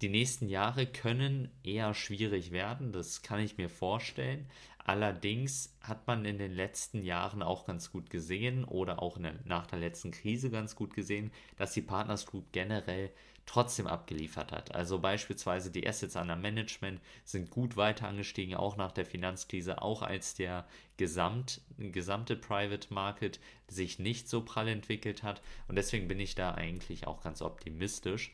[0.00, 4.46] Die nächsten Jahre können eher schwierig werden, das kann ich mir vorstellen.
[4.78, 9.66] Allerdings hat man in den letzten Jahren auch ganz gut gesehen oder auch der, nach
[9.66, 13.10] der letzten Krise ganz gut gesehen, dass die Partners Group generell
[13.44, 14.74] trotzdem abgeliefert hat.
[14.74, 20.00] Also beispielsweise die Assets under Management sind gut weiter angestiegen, auch nach der Finanzkrise, auch
[20.00, 20.66] als der
[20.96, 25.42] Gesamt, gesamte Private Market sich nicht so prall entwickelt hat.
[25.68, 28.32] Und deswegen bin ich da eigentlich auch ganz optimistisch.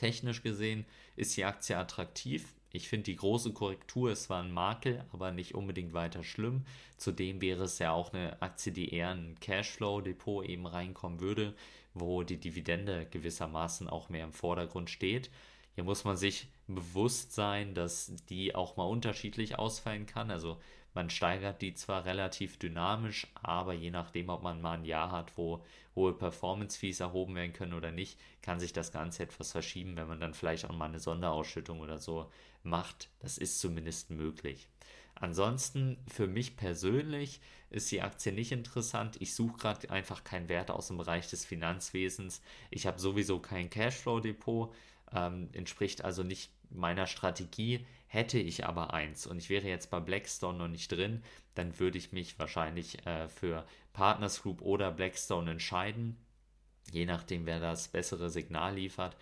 [0.00, 2.54] Technisch gesehen ist die Aktie attraktiv.
[2.72, 6.64] Ich finde, die große Korrektur ist zwar ein Makel, aber nicht unbedingt weiter schlimm.
[6.96, 11.54] Zudem wäre es ja auch eine Aktie, die eher in ein Cashflow-Depot eben reinkommen würde,
[11.92, 15.30] wo die Dividende gewissermaßen auch mehr im Vordergrund steht.
[15.74, 20.30] Hier muss man sich bewusst sein, dass die auch mal unterschiedlich ausfallen kann.
[20.30, 20.58] Also
[20.94, 25.36] man steigert die zwar relativ dynamisch, aber je nachdem, ob man mal ein Jahr hat,
[25.36, 25.64] wo
[25.94, 30.20] hohe Performance-Fees erhoben werden können oder nicht, kann sich das Ganze etwas verschieben, wenn man
[30.20, 32.30] dann vielleicht auch mal eine Sonderausschüttung oder so
[32.62, 33.08] macht.
[33.20, 34.68] Das ist zumindest möglich.
[35.14, 39.16] Ansonsten für mich persönlich ist die Aktie nicht interessant.
[39.20, 42.40] Ich suche gerade einfach keinen Wert aus dem Bereich des Finanzwesens.
[42.70, 44.74] Ich habe sowieso kein Cashflow-Depot,
[45.12, 47.86] ähm, entspricht also nicht meiner Strategie.
[48.12, 51.22] Hätte ich aber eins und ich wäre jetzt bei Blackstone noch nicht drin,
[51.54, 56.16] dann würde ich mich wahrscheinlich äh, für Partners Group oder Blackstone entscheiden,
[56.90, 59.16] je nachdem, wer das bessere Signal liefert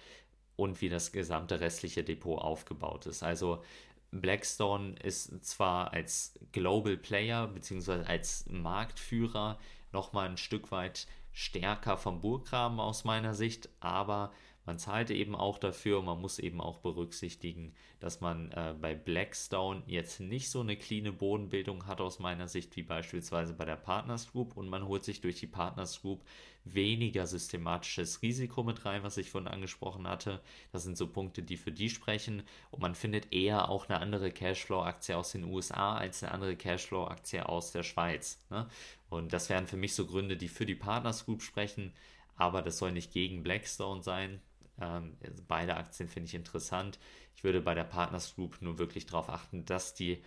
[0.56, 3.22] und wie das gesamte restliche Depot aufgebaut ist.
[3.22, 3.62] Also
[4.10, 8.04] Blackstone ist zwar als Global Player bzw.
[8.06, 9.58] als Marktführer
[9.92, 14.32] nochmal ein Stück weit stärker vom Burggraben aus meiner Sicht, aber
[14.68, 18.94] man zahlt eben auch dafür und man muss eben auch berücksichtigen, dass man äh, bei
[18.94, 23.76] Blackstone jetzt nicht so eine cleane Bodenbildung hat aus meiner Sicht wie beispielsweise bei der
[23.76, 26.22] Partners Group und man holt sich durch die Partners Group
[26.64, 30.42] weniger systematisches Risiko mit rein, was ich vorhin angesprochen hatte.
[30.70, 34.30] Das sind so Punkte, die für die sprechen und man findet eher auch eine andere
[34.30, 38.38] Cashflow-Aktie aus den USA als eine andere Cashflow-Aktie aus der Schweiz.
[38.50, 38.68] Ne?
[39.08, 41.94] Und das wären für mich so Gründe, die für die Partners Group sprechen,
[42.36, 44.42] aber das soll nicht gegen Blackstone sein.
[44.80, 46.98] Ähm, beide Aktien finde ich interessant.
[47.34, 50.22] Ich würde bei der Partners Group nur wirklich darauf achten, dass die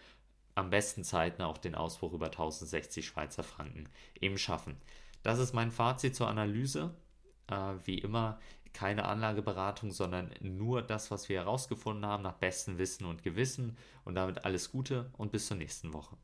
[0.56, 4.78] am besten Zeiten auch den Ausbruch über 1060 Schweizer Franken eben schaffen.
[5.24, 6.94] Das ist mein Fazit zur Analyse.
[7.48, 8.40] Äh, wie immer
[8.74, 13.78] keine Anlageberatung, sondern nur das, was wir herausgefunden haben, nach bestem Wissen und Gewissen.
[14.06, 16.18] Und damit alles Gute und bis zur nächsten Woche.